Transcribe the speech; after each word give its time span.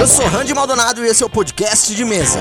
Eu 0.00 0.06
sou 0.06 0.26
Randy 0.28 0.54
Maldonado 0.54 1.04
e 1.04 1.08
esse 1.10 1.22
é 1.22 1.26
o 1.26 1.28
podcast 1.28 1.94
de 1.94 2.06
mesa. 2.06 2.40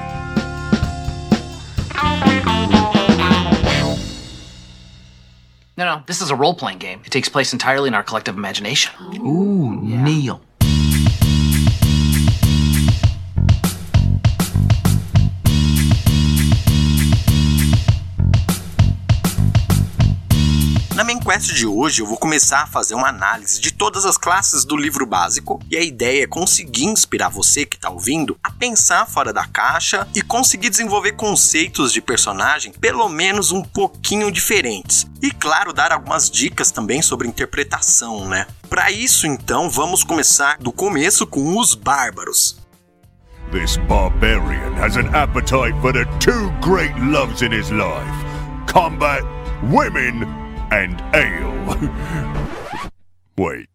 No, 5.77 5.85
no, 5.85 6.01
this 6.07 6.19
is 6.19 6.29
a 6.29 6.35
role 6.35 6.55
playing 6.55 6.79
game. 6.79 6.99
It 7.05 7.11
takes 7.11 7.29
place 7.29 7.53
entirely 7.53 7.87
in 7.87 7.95
our 7.95 8.03
collective 8.03 8.37
imagination. 8.37 8.91
Ooh, 9.25 9.79
Neil. 9.81 10.41
Quest 21.39 21.53
de 21.53 21.65
hoje, 21.65 22.01
eu 22.01 22.05
vou 22.05 22.17
começar 22.17 22.63
a 22.63 22.67
fazer 22.67 22.95
uma 22.95 23.07
análise 23.07 23.61
de 23.61 23.71
todas 23.71 24.05
as 24.05 24.17
classes 24.17 24.65
do 24.65 24.75
livro 24.75 25.05
básico, 25.05 25.57
e 25.71 25.77
a 25.77 25.81
ideia 25.81 26.23
é 26.23 26.27
conseguir 26.27 26.83
inspirar 26.83 27.29
você 27.29 27.65
que 27.65 27.77
está 27.77 27.89
ouvindo 27.89 28.37
a 28.43 28.51
pensar 28.51 29.07
fora 29.07 29.31
da 29.31 29.45
caixa 29.45 30.05
e 30.13 30.21
conseguir 30.21 30.69
desenvolver 30.69 31.13
conceitos 31.13 31.93
de 31.93 32.01
personagem 32.01 32.73
pelo 32.73 33.07
menos 33.07 33.53
um 33.53 33.63
pouquinho 33.63 34.29
diferentes. 34.29 35.07
E 35.21 35.31
claro, 35.31 35.71
dar 35.71 35.93
algumas 35.93 36.29
dicas 36.29 36.71
também 36.71 37.01
sobre 37.01 37.25
interpretação, 37.25 38.27
né? 38.27 38.45
Para 38.69 38.91
isso, 38.91 39.25
então, 39.25 39.69
vamos 39.69 40.03
começar 40.03 40.57
do 40.57 40.73
começo 40.73 41.25
com 41.25 41.57
os 41.57 41.73
bárbaros. 41.73 42.57
This 43.53 43.77
barbarian 43.87 44.73
has 44.77 44.97
an 44.97 45.07
appetite 45.15 45.79
for 45.79 45.93
the 45.93 46.03
two 46.19 46.51
great 46.61 46.93
loves 46.99 47.41
in 47.41 47.53
his 47.53 47.69
life 47.71 48.29
combat, 48.69 49.23
women, 49.63 50.38
and 50.71 51.01
ale. 51.13 51.89
Wait. 53.37 53.69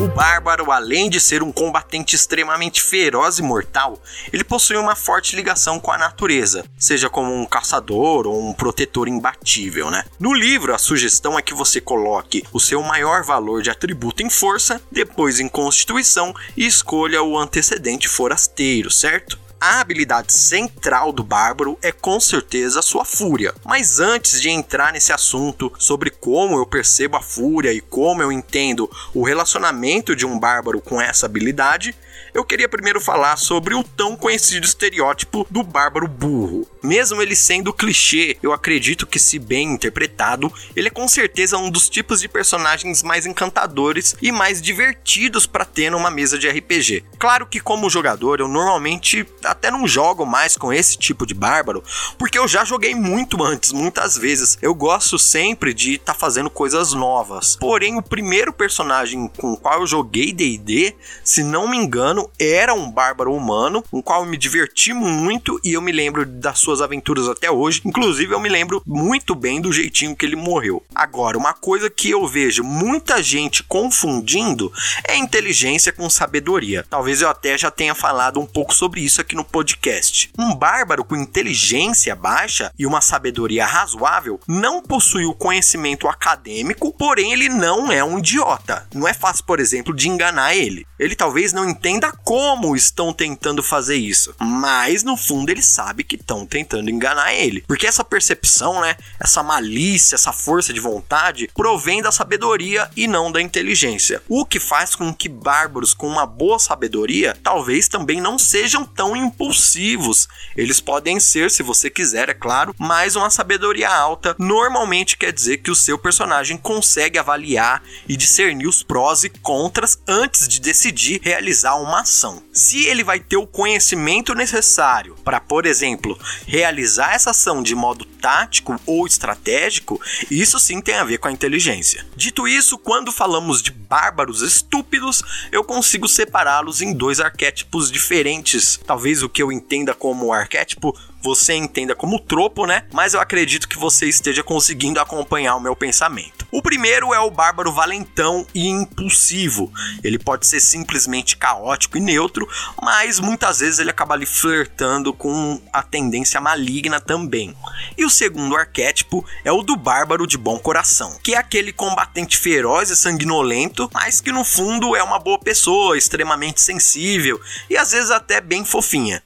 O 0.00 0.08
bárbaro, 0.08 0.70
além 0.70 1.08
de 1.08 1.18
ser 1.18 1.42
um 1.42 1.50
combatente 1.50 2.14
extremamente 2.14 2.82
feroz 2.82 3.38
e 3.38 3.42
mortal, 3.42 3.98
ele 4.32 4.44
possui 4.44 4.76
uma 4.76 4.94
forte 4.94 5.34
ligação 5.34 5.80
com 5.80 5.90
a 5.90 5.96
natureza, 5.96 6.64
seja 6.78 7.08
como 7.08 7.34
um 7.34 7.46
caçador 7.46 8.26
ou 8.26 8.48
um 8.48 8.52
protetor 8.52 9.08
imbatível, 9.08 9.90
né? 9.90 10.04
No 10.20 10.34
livro, 10.34 10.74
a 10.74 10.78
sugestão 10.78 11.38
é 11.38 11.42
que 11.42 11.54
você 11.54 11.80
coloque 11.80 12.44
o 12.52 12.60
seu 12.60 12.82
maior 12.82 13.22
valor 13.22 13.62
de 13.62 13.70
atributo 13.70 14.22
em 14.22 14.28
força, 14.28 14.80
depois 14.92 15.40
em 15.40 15.48
constituição 15.48 16.34
e 16.56 16.66
escolha 16.66 17.22
o 17.22 17.38
antecedente 17.38 18.06
forasteiro, 18.06 18.90
certo? 18.90 19.43
A 19.66 19.80
habilidade 19.80 20.30
central 20.30 21.10
do 21.10 21.24
Bárbaro 21.24 21.78
é 21.80 21.90
com 21.90 22.20
certeza 22.20 22.80
a 22.80 22.82
sua 22.82 23.02
fúria. 23.02 23.54
Mas 23.64 23.98
antes 23.98 24.38
de 24.38 24.50
entrar 24.50 24.92
nesse 24.92 25.10
assunto 25.10 25.72
sobre 25.78 26.10
como 26.10 26.58
eu 26.58 26.66
percebo 26.66 27.16
a 27.16 27.22
fúria 27.22 27.72
e 27.72 27.80
como 27.80 28.20
eu 28.20 28.30
entendo 28.30 28.90
o 29.14 29.22
relacionamento 29.22 30.14
de 30.14 30.26
um 30.26 30.38
Bárbaro 30.38 30.82
com 30.82 31.00
essa 31.00 31.24
habilidade, 31.24 31.96
eu 32.34 32.44
queria 32.44 32.68
primeiro 32.68 33.00
falar 33.00 33.36
sobre 33.36 33.74
o 33.74 33.84
tão 33.84 34.16
conhecido 34.16 34.64
estereótipo 34.64 35.46
do 35.50 35.62
bárbaro 35.62 36.08
burro. 36.08 36.66
Mesmo 36.82 37.22
ele 37.22 37.34
sendo 37.34 37.72
clichê, 37.72 38.36
eu 38.42 38.52
acredito 38.52 39.06
que, 39.06 39.18
se 39.18 39.38
bem 39.38 39.72
interpretado, 39.72 40.52
ele 40.76 40.88
é 40.88 40.90
com 40.90 41.08
certeza 41.08 41.56
um 41.56 41.70
dos 41.70 41.88
tipos 41.88 42.20
de 42.20 42.28
personagens 42.28 43.02
mais 43.02 43.24
encantadores 43.24 44.16
e 44.20 44.30
mais 44.30 44.60
divertidos 44.60 45.46
para 45.46 45.64
ter 45.64 45.90
numa 45.90 46.10
mesa 46.10 46.38
de 46.38 46.48
RPG. 46.48 47.04
Claro 47.18 47.46
que, 47.46 47.60
como 47.60 47.88
jogador, 47.88 48.40
eu 48.40 48.48
normalmente 48.48 49.26
até 49.44 49.70
não 49.70 49.86
jogo 49.86 50.26
mais 50.26 50.56
com 50.56 50.72
esse 50.72 50.98
tipo 50.98 51.24
de 51.24 51.34
bárbaro, 51.34 51.82
porque 52.18 52.38
eu 52.38 52.46
já 52.46 52.64
joguei 52.64 52.94
muito 52.94 53.42
antes, 53.42 53.72
muitas 53.72 54.16
vezes. 54.18 54.58
Eu 54.60 54.74
gosto 54.74 55.18
sempre 55.18 55.72
de 55.72 55.94
estar 55.94 56.12
tá 56.12 56.18
fazendo 56.18 56.50
coisas 56.50 56.92
novas. 56.92 57.56
Porém, 57.56 57.96
o 57.96 58.02
primeiro 58.02 58.52
personagem 58.52 59.30
com 59.38 59.52
o 59.52 59.56
qual 59.56 59.80
eu 59.80 59.86
joguei 59.86 60.32
DD, 60.32 60.94
se 61.22 61.42
não 61.42 61.66
me 61.68 61.76
engano, 61.76 62.03
era 62.38 62.74
um 62.74 62.90
bárbaro 62.90 63.32
humano, 63.32 63.82
com 63.90 63.98
o 63.98 64.02
qual 64.02 64.22
eu 64.22 64.28
me 64.28 64.36
diverti 64.36 64.92
muito 64.92 65.58
e 65.64 65.72
eu 65.72 65.80
me 65.80 65.92
lembro 65.92 66.26
das 66.26 66.58
suas 66.58 66.82
aventuras 66.82 67.28
até 67.28 67.50
hoje. 67.50 67.80
Inclusive, 67.84 68.32
eu 68.32 68.40
me 68.40 68.48
lembro 68.48 68.82
muito 68.86 69.34
bem 69.34 69.60
do 69.60 69.72
jeitinho 69.72 70.14
que 70.14 70.26
ele 70.26 70.36
morreu. 70.36 70.82
Agora, 70.94 71.38
uma 71.38 71.54
coisa 71.54 71.88
que 71.88 72.10
eu 72.10 72.26
vejo 72.26 72.62
muita 72.62 73.22
gente 73.22 73.62
confundindo 73.62 74.72
é 75.08 75.16
inteligência 75.16 75.92
com 75.92 76.10
sabedoria. 76.10 76.84
Talvez 76.88 77.22
eu 77.22 77.28
até 77.28 77.56
já 77.56 77.70
tenha 77.70 77.94
falado 77.94 78.38
um 78.38 78.46
pouco 78.46 78.74
sobre 78.74 79.00
isso 79.00 79.20
aqui 79.20 79.34
no 79.34 79.44
podcast. 79.44 80.30
Um 80.38 80.54
bárbaro 80.54 81.04
com 81.04 81.16
inteligência 81.16 82.14
baixa 82.14 82.72
e 82.78 82.86
uma 82.86 83.00
sabedoria 83.00 83.64
razoável 83.64 84.40
não 84.46 84.82
possui 84.82 85.24
o 85.24 85.34
conhecimento 85.34 86.08
acadêmico, 86.08 86.92
porém 86.92 87.32
ele 87.32 87.48
não 87.48 87.90
é 87.90 88.04
um 88.04 88.18
idiota. 88.18 88.86
Não 88.94 89.08
é 89.08 89.14
fácil, 89.14 89.44
por 89.44 89.60
exemplo, 89.60 89.94
de 89.94 90.08
enganar 90.08 90.54
ele. 90.54 90.86
Ele 90.98 91.14
talvez 91.14 91.52
não 91.52 91.68
entenda 91.68 91.93
como 92.24 92.74
estão 92.74 93.12
tentando 93.12 93.62
fazer 93.62 93.96
isso, 93.96 94.34
mas 94.38 95.02
no 95.02 95.16
fundo 95.16 95.50
ele 95.50 95.62
sabe 95.62 96.04
que 96.04 96.16
estão 96.16 96.46
tentando 96.46 96.90
enganar 96.90 97.34
ele. 97.34 97.62
Porque 97.66 97.86
essa 97.86 98.04
percepção, 98.04 98.80
né, 98.80 98.96
essa 99.20 99.42
malícia, 99.42 100.14
essa 100.14 100.32
força 100.32 100.72
de 100.72 100.80
vontade 100.80 101.50
provém 101.54 102.00
da 102.00 102.10
sabedoria 102.10 102.90
e 102.96 103.06
não 103.06 103.30
da 103.30 103.40
inteligência. 103.40 104.22
O 104.28 104.44
que 104.44 104.58
faz 104.58 104.94
com 104.94 105.12
que 105.12 105.28
bárbaros 105.28 105.92
com 105.92 106.06
uma 106.06 106.26
boa 106.26 106.58
sabedoria 106.58 107.36
talvez 107.42 107.88
também 107.88 108.20
não 108.20 108.38
sejam 108.38 108.84
tão 108.84 109.16
impulsivos. 109.16 110.28
Eles 110.56 110.80
podem 110.80 111.20
ser, 111.20 111.50
se 111.50 111.62
você 111.62 111.90
quiser, 111.90 112.28
é 112.28 112.34
claro, 112.34 112.74
mas 112.78 113.16
uma 113.16 113.30
sabedoria 113.30 113.90
alta 113.90 114.34
normalmente 114.38 115.16
quer 115.16 115.32
dizer 115.32 115.58
que 115.58 115.70
o 115.70 115.76
seu 115.76 115.98
personagem 115.98 116.56
consegue 116.56 117.18
avaliar 117.18 117.82
e 118.08 118.16
discernir 118.16 118.66
os 118.66 118.82
prós 118.82 119.24
e 119.24 119.28
contras 119.28 119.98
antes 120.06 120.48
de 120.48 120.60
decidir 120.60 121.20
realizar 121.22 121.74
uma 121.84 122.00
ação. 122.00 122.42
Se 122.52 122.86
ele 122.86 123.04
vai 123.04 123.20
ter 123.20 123.36
o 123.36 123.46
conhecimento 123.46 124.34
necessário 124.34 125.14
para, 125.24 125.40
por 125.40 125.66
exemplo, 125.66 126.18
realizar 126.46 127.14
essa 127.14 127.30
ação 127.30 127.62
de 127.62 127.74
modo 127.74 128.04
tático 128.04 128.80
ou 128.86 129.06
estratégico, 129.06 130.00
isso 130.30 130.58
sim 130.58 130.80
tem 130.80 130.96
a 130.96 131.04
ver 131.04 131.18
com 131.18 131.28
a 131.28 131.32
inteligência. 131.32 132.06
Dito 132.16 132.48
isso, 132.48 132.78
quando 132.78 133.12
falamos 133.12 133.62
de 133.62 133.70
bárbaros 133.70 134.42
estúpidos, 134.42 135.22
eu 135.52 135.62
consigo 135.62 136.08
separá-los 136.08 136.80
em 136.80 136.92
dois 136.92 137.20
arquétipos 137.20 137.90
diferentes. 137.90 138.80
Talvez 138.86 139.22
o 139.22 139.28
que 139.28 139.42
eu 139.42 139.52
entenda 139.52 139.94
como 139.94 140.32
arquétipo 140.32 140.94
você 141.24 141.54
entenda 141.54 141.94
como 141.94 142.20
tropo, 142.20 142.66
né? 142.66 142.84
Mas 142.92 143.14
eu 143.14 143.20
acredito 143.20 143.66
que 143.66 143.78
você 143.78 144.06
esteja 144.06 144.42
conseguindo 144.42 145.00
acompanhar 145.00 145.56
o 145.56 145.60
meu 145.60 145.74
pensamento. 145.74 146.33
O 146.54 146.62
primeiro 146.62 147.12
é 147.12 147.18
o 147.18 147.32
bárbaro 147.32 147.72
valentão 147.72 148.46
e 148.54 148.68
impulsivo. 148.68 149.72
Ele 150.04 150.20
pode 150.20 150.46
ser 150.46 150.60
simplesmente 150.60 151.36
caótico 151.36 151.98
e 151.98 152.00
neutro, 152.00 152.48
mas 152.80 153.18
muitas 153.18 153.58
vezes 153.58 153.80
ele 153.80 153.90
acaba 153.90 154.14
ali 154.14 154.24
flertando 154.24 155.12
com 155.12 155.60
a 155.72 155.82
tendência 155.82 156.40
maligna 156.40 157.00
também. 157.00 157.56
E 157.98 158.04
o 158.04 158.10
segundo 158.10 158.54
arquétipo 158.54 159.26
é 159.44 159.50
o 159.50 159.64
do 159.64 159.74
bárbaro 159.74 160.28
de 160.28 160.38
bom 160.38 160.56
coração, 160.56 161.18
que 161.24 161.34
é 161.34 161.38
aquele 161.38 161.72
combatente 161.72 162.38
feroz 162.38 162.88
e 162.88 162.94
sanguinolento, 162.94 163.90
mas 163.92 164.20
que 164.20 164.30
no 164.30 164.44
fundo 164.44 164.94
é 164.94 165.02
uma 165.02 165.18
boa 165.18 165.40
pessoa, 165.40 165.98
extremamente 165.98 166.60
sensível 166.60 167.40
e 167.68 167.76
às 167.76 167.90
vezes 167.90 168.12
até 168.12 168.40
bem 168.40 168.64
fofinha. 168.64 169.20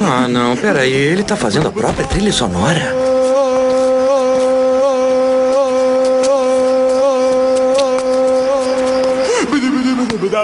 Ah, 0.00 0.26
não, 0.26 0.56
peraí, 0.56 0.92
ele 0.92 1.22
tá 1.22 1.36
fazendo 1.36 1.68
a 1.68 1.72
própria 1.72 2.04
trilha 2.04 2.32
sonora. 2.32 3.17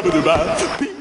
Ba-ba-da-ba. 0.03 0.94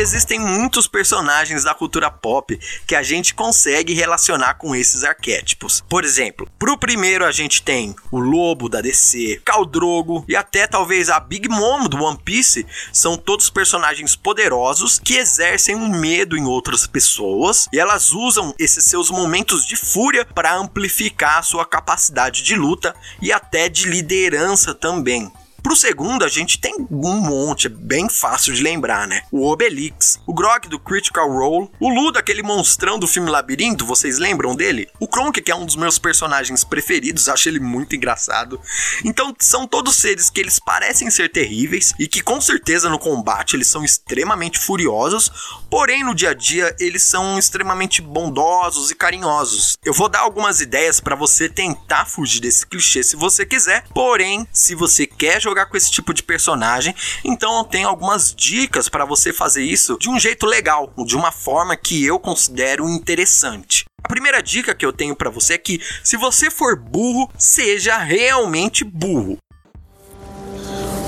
Existem 0.00 0.38
muitos 0.38 0.88
personagens 0.88 1.64
da 1.64 1.74
cultura 1.74 2.10
pop 2.10 2.58
que 2.86 2.94
a 2.94 3.02
gente 3.02 3.34
consegue 3.34 3.92
relacionar 3.92 4.54
com 4.54 4.74
esses 4.74 5.04
arquétipos. 5.04 5.84
Por 5.88 6.04
exemplo, 6.04 6.48
pro 6.58 6.78
primeiro 6.78 7.24
a 7.24 7.30
gente 7.30 7.62
tem 7.62 7.94
o 8.10 8.18
Lobo 8.18 8.68
da 8.68 8.80
DC, 8.80 9.42
Khal 9.44 9.66
Drogo 9.66 10.24
e 10.26 10.34
até 10.34 10.66
talvez 10.66 11.10
a 11.10 11.20
Big 11.20 11.48
Mom 11.48 11.86
do 11.86 12.02
One 12.02 12.18
Piece, 12.24 12.66
são 12.92 13.16
todos 13.16 13.50
personagens 13.50 14.16
poderosos 14.16 14.98
que 14.98 15.16
exercem 15.16 15.76
um 15.76 15.88
medo 15.88 16.36
em 16.36 16.44
outras 16.44 16.86
pessoas 16.86 17.68
e 17.72 17.78
elas 17.78 18.12
usam 18.12 18.54
esses 18.58 18.84
seus 18.84 19.10
momentos 19.10 19.66
de 19.66 19.76
fúria 19.76 20.24
para 20.24 20.56
amplificar 20.56 21.38
a 21.38 21.42
sua 21.42 21.66
capacidade 21.66 22.42
de 22.42 22.56
luta 22.56 22.94
e 23.20 23.30
até 23.32 23.68
de 23.68 23.86
liderança 23.86 24.74
também. 24.74 25.30
Pro 25.70 25.76
segundo, 25.76 26.24
a 26.24 26.28
gente 26.28 26.60
tem 26.60 26.74
um 26.90 27.20
monte, 27.20 27.68
é 27.68 27.70
bem 27.70 28.08
fácil 28.08 28.52
de 28.52 28.60
lembrar, 28.60 29.06
né? 29.06 29.22
O 29.30 29.48
Obelix, 29.48 30.18
o 30.26 30.34
Grog 30.34 30.66
do 30.66 30.80
Critical 30.80 31.30
Role, 31.30 31.70
o 31.78 31.88
Lu 31.88 32.10
daquele 32.10 32.42
monstrão 32.42 32.98
do 32.98 33.06
filme 33.06 33.30
Labirinto, 33.30 33.86
vocês 33.86 34.18
lembram 34.18 34.56
dele? 34.56 34.88
O 34.98 35.06
Kronk, 35.06 35.40
que 35.40 35.48
é 35.48 35.54
um 35.54 35.64
dos 35.64 35.76
meus 35.76 35.96
personagens 35.96 36.64
preferidos, 36.64 37.28
acho 37.28 37.48
ele 37.48 37.60
muito 37.60 37.94
engraçado. 37.94 38.60
Então, 39.04 39.32
são 39.38 39.64
todos 39.64 39.94
seres 39.94 40.28
que 40.28 40.40
eles 40.40 40.58
parecem 40.58 41.08
ser 41.08 41.30
terríveis 41.30 41.94
e 42.00 42.08
que 42.08 42.20
com 42.20 42.40
certeza 42.40 42.90
no 42.90 42.98
combate 42.98 43.54
eles 43.54 43.68
são 43.68 43.84
extremamente 43.84 44.58
furiosos, 44.58 45.30
porém 45.70 46.02
no 46.02 46.16
dia 46.16 46.30
a 46.30 46.34
dia 46.34 46.74
eles 46.80 47.04
são 47.04 47.38
extremamente 47.38 48.02
bondosos 48.02 48.90
e 48.90 48.94
carinhosos. 48.96 49.76
Eu 49.84 49.94
vou 49.94 50.08
dar 50.08 50.22
algumas 50.22 50.60
ideias 50.60 50.98
para 50.98 51.14
você 51.14 51.48
tentar 51.48 52.06
fugir 52.06 52.40
desse 52.40 52.66
clichê 52.66 53.04
se 53.04 53.14
você 53.14 53.46
quiser, 53.46 53.84
porém, 53.94 54.44
se 54.52 54.74
você 54.74 55.06
quer 55.06 55.40
jogar 55.40 55.59
jogar 55.60 55.66
com 55.66 55.76
esse 55.76 55.90
tipo 55.90 56.14
de 56.14 56.22
personagem. 56.22 56.94
Então 57.24 57.58
eu 57.58 57.64
tenho 57.64 57.88
algumas 57.88 58.34
dicas 58.34 58.88
para 58.88 59.04
você 59.04 59.32
fazer 59.32 59.62
isso 59.62 59.98
de 59.98 60.08
um 60.08 60.18
jeito 60.18 60.46
legal, 60.46 60.92
de 61.06 61.16
uma 61.16 61.30
forma 61.30 61.76
que 61.76 62.04
eu 62.04 62.18
considero 62.18 62.88
interessante. 62.88 63.84
A 64.02 64.08
primeira 64.08 64.42
dica 64.42 64.74
que 64.74 64.84
eu 64.84 64.92
tenho 64.92 65.14
para 65.14 65.30
você 65.30 65.54
é 65.54 65.58
que 65.58 65.80
se 66.02 66.16
você 66.16 66.50
for 66.50 66.76
burro, 66.76 67.30
seja 67.36 67.98
realmente 67.98 68.84
burro. 68.84 69.36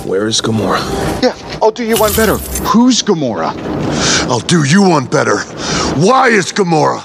Where 0.04 0.28
is 0.28 0.40
Gamora? 0.40 0.80
Yeah, 1.22 1.36
I'll 1.62 1.70
do 1.70 1.84
you 1.84 1.96
one 1.96 2.12
better. 2.14 2.36
Who's 2.74 3.02
Gamora? 3.02 3.54
I'll 4.28 4.40
do 4.40 4.64
you 4.64 4.82
one 4.82 5.06
better. 5.06 5.44
Why 5.96 6.36
is 6.36 6.50
Gamora? 6.50 7.04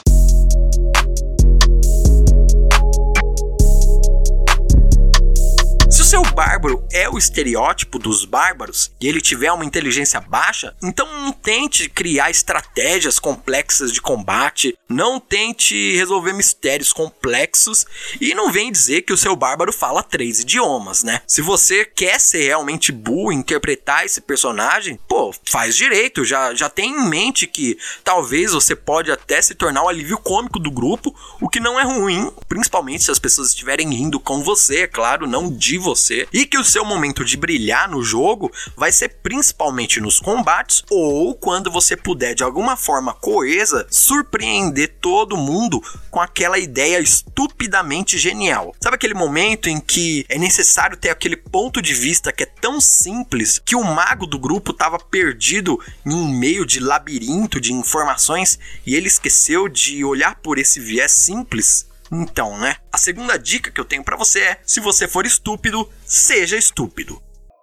seu 6.08 6.22
bárbaro 6.34 6.87
é 6.98 7.10
o 7.10 7.18
estereótipo 7.18 8.00
dos 8.00 8.26
bárbaros 8.26 8.92
e 9.00 9.08
ele 9.08 9.22
tiver 9.22 9.52
uma 9.52 9.66
inteligência 9.66 10.20
baixa, 10.20 10.76
então 10.84 11.08
não 11.22 11.32
tente 11.32 11.90
criar 11.90 12.30
estratégias 12.30 13.20
complexas 13.20 13.92
de 13.92 14.02
combate, 14.02 14.78
não 14.90 15.20
tente 15.20 15.96
resolver 15.96 16.34
mistérios 16.34 16.92
complexos 16.92 17.86
e 18.20 18.34
não 18.34 18.52
vem 18.52 18.72
dizer 18.72 19.04
que 19.04 19.14
o 19.14 19.18
seu 19.18 19.36
bárbaro 19.36 19.72
fala 19.72 20.02
três 20.02 20.40
idiomas, 20.40 21.04
né? 21.04 21.22
Se 21.28 21.42
você 21.42 21.86
quer 21.86 22.20
ser 22.20 22.48
realmente 22.48 22.92
burro, 22.92 23.32
interpretar 23.32 24.06
esse 24.06 24.22
personagem, 24.22 25.00
pô, 25.08 25.34
faz 25.46 25.76
direito, 25.76 26.26
já, 26.26 26.54
já 26.54 26.70
tem 26.70 26.92
em 26.92 27.10
mente 27.10 27.46
que 27.46 27.78
talvez 28.04 28.54
você 28.54 28.76
pode 28.76 29.12
até 29.12 29.42
se 29.42 29.56
tornar 29.56 29.84
o 29.84 29.90
alívio 29.90 30.18
cômico 30.18 30.60
do 30.60 30.72
grupo, 30.72 31.16
o 31.40 31.50
que 31.50 31.60
não 31.60 31.80
é 31.80 31.84
ruim, 31.84 32.32
principalmente 32.48 33.04
se 33.04 33.12
as 33.12 33.20
pessoas 33.20 33.50
estiverem 33.50 33.90
rindo 33.90 34.20
com 34.20 34.42
você, 34.42 34.82
é 34.82 34.88
claro, 34.88 35.28
não 35.28 35.52
de 35.52 35.78
você 35.78 36.08
você 36.08 36.28
e 36.32 36.46
que 36.46 36.58
o 36.58 36.64
seu 36.64 36.86
momento 36.88 37.24
de 37.24 37.38
brilhar 37.38 37.90
no 37.90 38.02
jogo 38.02 38.52
vai 38.76 38.92
ser 38.92 39.10
principalmente 39.22 40.00
nos 40.00 40.20
combates 40.20 40.84
ou 40.90 41.36
quando 41.36 41.70
você 41.70 41.96
puder 41.96 42.34
de 42.34 42.44
alguma 42.44 42.76
forma 42.76 43.14
coesa 43.14 43.86
surpreender 43.90 44.96
todo 45.00 45.38
mundo 45.38 45.82
com 46.10 46.20
aquela 46.20 46.58
ideia 46.58 47.00
estupidamente 47.00 48.18
genial. 48.18 48.76
Sabe 48.82 48.96
aquele 48.96 49.14
momento 49.14 49.70
em 49.70 49.80
que 49.80 50.26
é 50.30 50.38
necessário 50.38 50.98
ter 50.98 51.10
aquele 51.10 51.36
ponto 51.36 51.82
de 51.82 51.94
vista 51.94 52.32
que 52.32 52.44
é 52.44 52.48
tão 52.48 52.82
simples 52.82 53.62
que 53.64 53.76
o 53.76 53.84
mago 53.84 54.26
do 54.26 54.40
grupo 54.40 54.72
estava 54.72 54.98
perdido 54.98 55.80
em 56.06 56.14
um 56.14 56.28
meio 56.28 56.66
de 56.66 56.80
labirinto 56.80 57.60
de 57.60 57.74
informações 57.74 58.58
e 58.86 58.96
ele 58.96 59.08
esqueceu 59.08 59.68
de 59.68 60.04
olhar 60.04 60.36
por 60.36 60.58
esse 60.58 60.80
viés 60.80 61.12
simples? 61.12 61.88
Então, 62.12 62.58
né? 62.58 62.76
A 62.92 62.98
segunda 62.98 63.38
dica 63.38 63.72
que 63.72 63.80
eu 63.80 63.86
tenho 63.86 64.04
para 64.04 64.18
você 64.18 64.40
é: 64.40 64.58
se 64.64 64.80
você 64.80 65.08
for 65.08 65.26
estúpido, 65.26 65.88
seja 66.06 66.58
estúpido. 66.58 67.18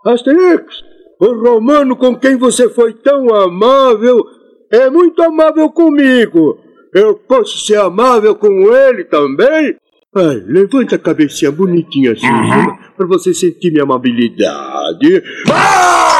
Asterix, 0.04 0.64
o 1.20 1.32
romano 1.42 1.96
com 1.96 2.14
quem 2.14 2.36
você 2.36 2.68
foi 2.68 2.92
tão 2.92 3.34
amável 3.34 4.22
é 4.70 4.90
muito 4.90 5.22
amável 5.22 5.70
comigo. 5.70 6.58
Eu 6.92 7.14
posso 7.14 7.58
ser 7.66 7.78
amável 7.78 8.34
com 8.36 8.72
ele 8.72 9.04
também? 9.04 9.76
Ai, 10.16 10.36
levanta 10.46 10.94
a 10.94 10.98
cabecinha 10.98 11.50
bonitinha 11.50 12.12
assim, 12.12 12.26
uhum. 12.26 12.76
para 12.96 13.06
você 13.06 13.34
sentir 13.34 13.72
minha 13.72 13.82
amabilidade. 13.82 15.22
Ah! 15.50 16.13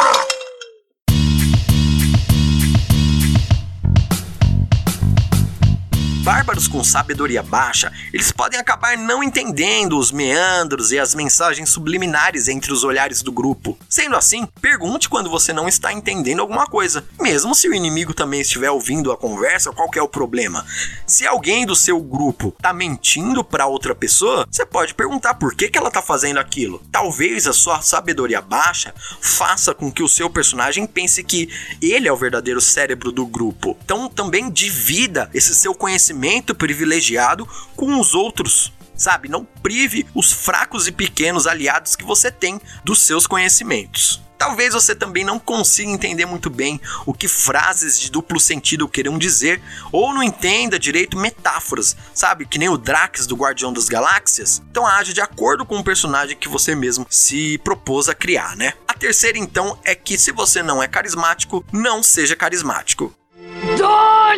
Bárbaros 6.24 6.66
com 6.66 6.82
sabedoria 6.82 7.42
baixa, 7.42 7.92
eles 8.10 8.32
podem 8.32 8.58
acabar 8.58 8.96
não 8.96 9.22
entendendo 9.22 9.98
os 9.98 10.10
meandros 10.10 10.90
e 10.90 10.98
as 10.98 11.14
mensagens 11.14 11.68
subliminares 11.68 12.48
entre 12.48 12.72
os 12.72 12.82
olhares 12.82 13.20
do 13.20 13.30
grupo. 13.30 13.78
Sendo 13.90 14.16
assim, 14.16 14.48
pergunte 14.58 15.06
quando 15.06 15.28
você 15.28 15.52
não 15.52 15.68
está 15.68 15.92
entendendo 15.92 16.40
alguma 16.40 16.66
coisa, 16.66 17.04
mesmo 17.20 17.54
se 17.54 17.68
o 17.68 17.74
inimigo 17.74 18.14
também 18.14 18.40
estiver 18.40 18.70
ouvindo 18.70 19.12
a 19.12 19.18
conversa, 19.18 19.70
qual 19.70 19.90
é 19.94 20.00
o 20.00 20.08
problema? 20.08 20.64
Se 21.06 21.26
alguém 21.26 21.66
do 21.66 21.76
seu 21.76 22.00
grupo 22.00 22.54
está 22.56 22.72
mentindo 22.72 23.44
para 23.44 23.66
outra 23.66 23.94
pessoa, 23.94 24.46
você 24.50 24.64
pode 24.64 24.94
perguntar 24.94 25.34
por 25.34 25.54
que, 25.54 25.68
que 25.68 25.76
ela 25.76 25.88
está 25.88 26.00
fazendo 26.00 26.38
aquilo. 26.38 26.82
Talvez 26.90 27.46
a 27.46 27.52
sua 27.52 27.82
sabedoria 27.82 28.40
baixa 28.40 28.94
faça 29.20 29.74
com 29.74 29.92
que 29.92 30.02
o 30.02 30.08
seu 30.08 30.30
personagem 30.30 30.86
pense 30.86 31.22
que 31.22 31.50
ele 31.82 32.08
é 32.08 32.12
o 32.12 32.16
verdadeiro 32.16 32.62
cérebro 32.62 33.12
do 33.12 33.26
grupo. 33.26 33.76
Então 33.84 34.08
também 34.08 34.50
divida 34.50 35.28
esse 35.34 35.54
seu 35.54 35.74
conhecimento 35.74 36.13
conhecimento 36.14 36.54
privilegiado 36.54 37.46
com 37.76 37.98
os 37.98 38.14
outros. 38.14 38.72
Sabe, 38.96 39.28
não 39.28 39.44
prive 39.44 40.06
os 40.14 40.32
fracos 40.32 40.86
e 40.86 40.92
pequenos 40.92 41.48
aliados 41.48 41.96
que 41.96 42.04
você 42.04 42.30
tem 42.30 42.60
dos 42.84 43.02
seus 43.02 43.26
conhecimentos. 43.26 44.22
Talvez 44.38 44.72
você 44.72 44.94
também 44.94 45.24
não 45.24 45.38
consiga 45.38 45.90
entender 45.90 46.26
muito 46.26 46.48
bem 46.48 46.80
o 47.04 47.12
que 47.12 47.26
frases 47.26 47.98
de 47.98 48.10
duplo 48.10 48.38
sentido 48.38 48.88
queiram 48.88 49.18
dizer, 49.18 49.60
ou 49.90 50.14
não 50.14 50.22
entenda 50.22 50.78
direito 50.78 51.16
metáforas, 51.16 51.96
sabe? 52.12 52.46
Que 52.46 52.58
nem 52.58 52.68
o 52.68 52.76
Drax 52.76 53.26
do 53.26 53.36
Guardião 53.36 53.72
das 53.72 53.88
Galáxias. 53.88 54.62
Então 54.70 54.86
age 54.86 55.12
de 55.12 55.20
acordo 55.20 55.64
com 55.64 55.78
o 55.78 55.84
personagem 55.84 56.36
que 56.36 56.48
você 56.48 56.74
mesmo 56.74 57.06
se 57.10 57.58
propôs 57.58 58.08
a 58.08 58.14
criar, 58.14 58.56
né? 58.56 58.74
A 58.86 58.94
terceira, 58.94 59.38
então, 59.38 59.76
é 59.82 59.94
que 59.94 60.16
se 60.16 60.30
você 60.30 60.62
não 60.62 60.80
é 60.80 60.86
carismático, 60.86 61.64
não 61.72 62.00
seja 62.02 62.36
carismático. 62.36 63.12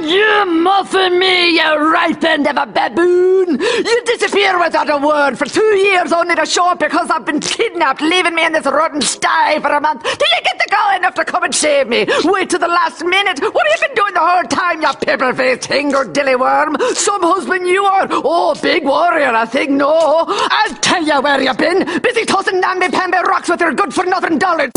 You 0.03 0.45
muffin 0.47 1.19
me, 1.19 1.57
you 1.57 1.91
ripe 1.93 2.23
end 2.23 2.47
of 2.47 2.57
a 2.57 2.67
baboon! 2.67 3.59
You 3.59 4.03
disappear 4.05 4.59
without 4.59 4.91
a 4.91 4.99
word 4.99 5.39
for 5.39 5.47
two 5.47 5.65
years 5.77 6.13
only 6.13 6.35
to 6.35 6.45
show 6.45 6.71
up 6.71 6.81
because 6.81 7.09
I've 7.11 7.25
been 7.25 7.41
kidnapped, 7.41 8.03
leaving 8.03 8.35
me 8.35 8.45
in 8.45 8.53
this 8.53 8.67
rotten 8.67 9.01
sty 9.01 9.59
for 9.61 9.69
a 9.69 9.81
month. 9.81 10.03
Do 10.03 10.11
you 10.11 10.43
get 10.45 10.59
the 10.59 10.67
gall 10.71 10.97
enough 10.97 11.15
to 11.15 11.25
come 11.25 11.45
and 11.45 11.55
save 11.55 11.89
me? 11.89 12.07
Wait 12.25 12.51
to 12.51 12.59
the 12.59 12.69
last 12.69 13.05
minute. 13.05 13.41
What 13.41 13.67
have 13.67 13.81
you 13.81 13.89
been 13.89 13.97
doing 13.97 14.15
the 14.15 14.21
whole 14.21 14.45
time, 14.45 14.83
you 14.83 14.93
pepper-faced 14.93 16.13
dilly 16.13 16.37
worm? 16.37 16.77
Some 16.95 17.23
husband 17.23 17.67
you 17.67 17.85
are. 17.85 18.07
Oh, 18.11 18.55
big 18.61 18.85
warrior, 18.85 19.35
I 19.35 19.47
think. 19.47 19.71
No, 19.71 20.25
I'll 20.29 20.75
tell 20.77 21.03
you 21.03 21.21
where 21.23 21.41
you've 21.41 21.57
been. 21.57 22.01
Busy 22.03 22.25
tossing 22.27 22.61
namby-pamby 22.61 23.19
rocks 23.27 23.49
with 23.49 23.61
your 23.61 23.73
good-for-nothing 23.73 24.39
dollars. 24.39 24.73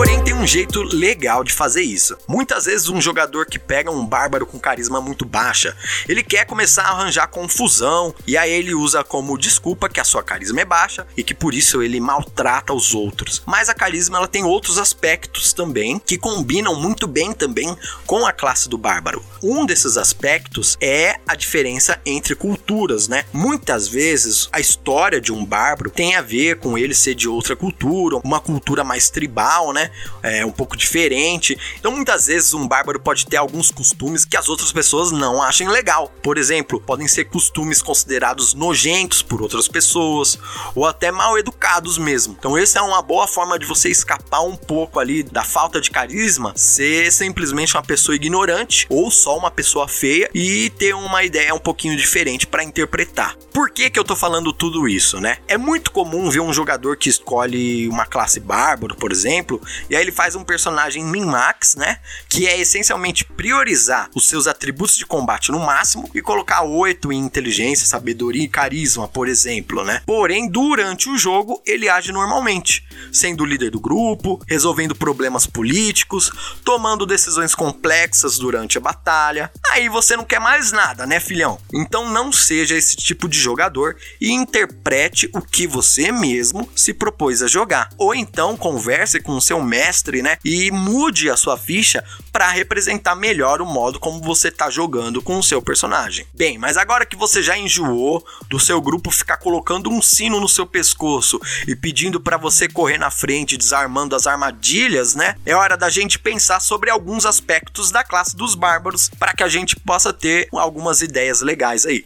Porém, 0.00 0.24
tem 0.24 0.32
um 0.32 0.46
jeito 0.46 0.82
legal 0.82 1.44
de 1.44 1.52
fazer 1.52 1.82
isso. 1.82 2.16
Muitas 2.26 2.64
vezes 2.64 2.88
um 2.88 3.02
jogador 3.02 3.44
que 3.44 3.58
pega 3.58 3.90
um 3.90 4.06
bárbaro 4.06 4.46
com 4.46 4.58
carisma 4.58 4.98
muito 4.98 5.26
baixa, 5.26 5.76
ele 6.08 6.22
quer 6.22 6.46
começar 6.46 6.84
a 6.84 6.92
arranjar 6.92 7.26
confusão 7.26 8.14
e 8.26 8.34
aí 8.34 8.50
ele 8.50 8.74
usa 8.74 9.04
como 9.04 9.36
desculpa 9.36 9.90
que 9.90 10.00
a 10.00 10.04
sua 10.04 10.22
carisma 10.22 10.62
é 10.62 10.64
baixa 10.64 11.06
e 11.18 11.22
que 11.22 11.34
por 11.34 11.52
isso 11.52 11.82
ele 11.82 12.00
maltrata 12.00 12.72
os 12.72 12.94
outros. 12.94 13.42
Mas 13.44 13.68
a 13.68 13.74
carisma 13.74 14.16
ela 14.16 14.26
tem 14.26 14.42
outros 14.42 14.78
aspectos 14.78 15.52
também 15.52 15.98
que 15.98 16.16
combinam 16.16 16.80
muito 16.80 17.06
bem 17.06 17.34
também 17.34 17.76
com 18.06 18.24
a 18.24 18.32
classe 18.32 18.70
do 18.70 18.78
bárbaro. 18.78 19.22
Um 19.42 19.66
desses 19.66 19.98
aspectos 19.98 20.78
é 20.80 21.16
a 21.28 21.34
diferença 21.34 22.00
entre 22.06 22.34
culturas, 22.34 23.06
né? 23.06 23.26
Muitas 23.34 23.86
vezes 23.86 24.48
a 24.50 24.60
história 24.60 25.20
de 25.20 25.30
um 25.30 25.44
bárbaro 25.44 25.90
tem 25.90 26.16
a 26.16 26.22
ver 26.22 26.58
com 26.58 26.78
ele 26.78 26.94
ser 26.94 27.14
de 27.14 27.28
outra 27.28 27.54
cultura, 27.54 28.16
uma 28.24 28.40
cultura 28.40 28.82
mais 28.82 29.10
tribal, 29.10 29.74
né? 29.74 29.89
É 30.22 30.44
um 30.44 30.52
pouco 30.52 30.76
diferente. 30.76 31.58
Então, 31.78 31.92
muitas 31.92 32.26
vezes, 32.26 32.54
um 32.54 32.66
bárbaro 32.66 33.00
pode 33.00 33.26
ter 33.26 33.36
alguns 33.36 33.70
costumes 33.70 34.24
que 34.24 34.36
as 34.36 34.48
outras 34.48 34.72
pessoas 34.72 35.10
não 35.10 35.42
achem 35.42 35.68
legal. 35.68 36.12
Por 36.22 36.38
exemplo, 36.38 36.80
podem 36.80 37.08
ser 37.08 37.24
costumes 37.24 37.82
considerados 37.82 38.54
nojentos 38.54 39.22
por 39.22 39.42
outras 39.42 39.68
pessoas, 39.68 40.38
ou 40.74 40.86
até 40.86 41.10
mal 41.10 41.38
educados 41.38 41.98
mesmo. 41.98 42.36
Então, 42.38 42.56
essa 42.56 42.78
é 42.78 42.82
uma 42.82 43.02
boa 43.02 43.26
forma 43.26 43.58
de 43.58 43.66
você 43.66 43.88
escapar 43.88 44.40
um 44.42 44.56
pouco 44.56 44.98
ali 44.98 45.22
da 45.22 45.44
falta 45.44 45.80
de 45.80 45.90
carisma, 45.90 46.52
ser 46.56 47.10
simplesmente 47.12 47.76
uma 47.76 47.82
pessoa 47.82 48.14
ignorante 48.14 48.86
ou 48.88 49.10
só 49.10 49.36
uma 49.36 49.50
pessoa 49.50 49.88
feia 49.88 50.30
e 50.34 50.70
ter 50.70 50.94
uma 50.94 51.24
ideia 51.24 51.54
um 51.54 51.58
pouquinho 51.58 51.96
diferente 51.96 52.46
para 52.46 52.64
interpretar. 52.64 53.36
Por 53.52 53.70
que 53.70 53.90
que 53.90 53.98
eu 53.98 54.04
tô 54.04 54.14
falando 54.16 54.52
tudo 54.52 54.88
isso, 54.88 55.20
né? 55.20 55.38
É 55.48 55.56
muito 55.58 55.90
comum 55.90 56.30
ver 56.30 56.40
um 56.40 56.52
jogador 56.52 56.96
que 56.96 57.08
escolhe 57.08 57.88
uma 57.88 58.06
classe 58.06 58.40
bárbaro, 58.40 58.94
por 58.94 59.12
exemplo, 59.12 59.60
e 59.88 59.96
aí 59.96 60.02
ele 60.02 60.12
faz 60.12 60.34
um 60.34 60.44
personagem 60.44 61.04
min-max, 61.04 61.74
né? 61.74 61.98
Que 62.28 62.46
é 62.46 62.58
essencialmente 62.58 63.24
priorizar 63.24 64.10
os 64.14 64.28
seus 64.28 64.46
atributos 64.46 64.96
de 64.96 65.06
combate 65.06 65.50
no 65.50 65.60
máximo 65.60 66.10
e 66.14 66.20
colocar 66.20 66.62
8 66.62 67.12
em 67.12 67.18
inteligência, 67.18 67.86
sabedoria 67.86 68.44
e 68.44 68.48
carisma, 68.48 69.08
por 69.08 69.28
exemplo, 69.28 69.84
né? 69.84 70.02
Porém, 70.04 70.48
durante 70.48 71.08
o 71.08 71.16
jogo, 71.16 71.62
ele 71.66 71.88
age 71.88 72.12
normalmente, 72.12 72.86
sendo 73.12 73.42
o 73.42 73.46
líder 73.46 73.70
do 73.70 73.80
grupo, 73.80 74.40
resolvendo 74.46 74.94
problemas 74.94 75.46
políticos, 75.46 76.30
tomando 76.64 77.06
decisões 77.06 77.54
complexas 77.54 78.38
durante 78.38 78.78
a 78.78 78.80
batalha. 78.80 79.50
Aí 79.70 79.88
você 79.88 80.16
não 80.16 80.24
quer 80.24 80.40
mais 80.40 80.72
nada, 80.72 81.06
né, 81.06 81.20
filhão? 81.20 81.58
Então 81.72 82.10
não 82.10 82.32
seja 82.32 82.76
esse 82.76 82.96
tipo 82.96 83.28
de 83.28 83.38
jogador 83.38 83.96
e 84.20 84.30
interprete 84.30 85.30
o 85.34 85.40
que 85.40 85.66
você 85.66 86.12
mesmo 86.12 86.68
se 86.74 86.92
propôs 86.92 87.42
a 87.42 87.46
jogar. 87.46 87.90
Ou 87.96 88.14
então 88.14 88.56
converse 88.56 89.20
com 89.20 89.32
o 89.32 89.40
seu 89.40 89.60
mestre, 89.70 90.22
né, 90.22 90.36
e 90.44 90.70
mude 90.72 91.30
a 91.30 91.36
sua 91.36 91.56
ficha 91.56 92.04
para 92.32 92.50
representar 92.50 93.14
melhor 93.14 93.62
o 93.62 93.66
modo 93.66 94.00
como 94.00 94.20
você 94.20 94.48
está 94.48 94.68
jogando 94.68 95.22
com 95.22 95.38
o 95.38 95.42
seu 95.42 95.62
personagem. 95.62 96.26
Bem, 96.34 96.58
mas 96.58 96.76
agora 96.76 97.06
que 97.06 97.16
você 97.16 97.42
já 97.42 97.56
enjoou 97.56 98.24
do 98.48 98.58
seu 98.58 98.80
grupo 98.80 99.10
ficar 99.10 99.36
colocando 99.36 99.88
um 99.88 100.02
sino 100.02 100.40
no 100.40 100.48
seu 100.48 100.66
pescoço 100.66 101.40
e 101.68 101.76
pedindo 101.76 102.20
para 102.20 102.36
você 102.36 102.68
correr 102.68 102.98
na 102.98 103.10
frente, 103.10 103.56
desarmando 103.56 104.16
as 104.16 104.26
armadilhas, 104.26 105.14
né? 105.14 105.36
É 105.46 105.54
hora 105.54 105.76
da 105.76 105.88
gente 105.88 106.18
pensar 106.18 106.60
sobre 106.60 106.90
alguns 106.90 107.24
aspectos 107.24 107.90
da 107.90 108.02
classe 108.02 108.36
dos 108.36 108.54
bárbaros 108.54 109.08
para 109.18 109.32
que 109.32 109.42
a 109.42 109.48
gente 109.48 109.76
possa 109.76 110.12
ter 110.12 110.48
algumas 110.52 111.00
ideias 111.00 111.40
legais 111.40 111.86
aí. 111.86 112.04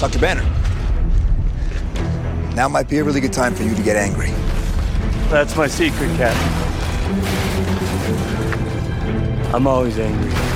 Dr. 0.00 0.18
Banner. 0.18 0.44
Now 2.54 2.68
might 2.68 2.88
be 2.88 2.98
a 2.98 3.04
really 3.04 3.20
good 3.20 3.32
time 3.32 3.54
for 3.54 3.64
you 3.64 3.74
to 3.74 3.82
get 3.82 3.96
angry. 3.96 4.32
That's 5.28 5.56
my 5.56 5.66
secret, 5.66 6.16
Captain. 6.16 6.52
I'm 9.52 9.66
always 9.66 9.98
angry. 9.98 10.55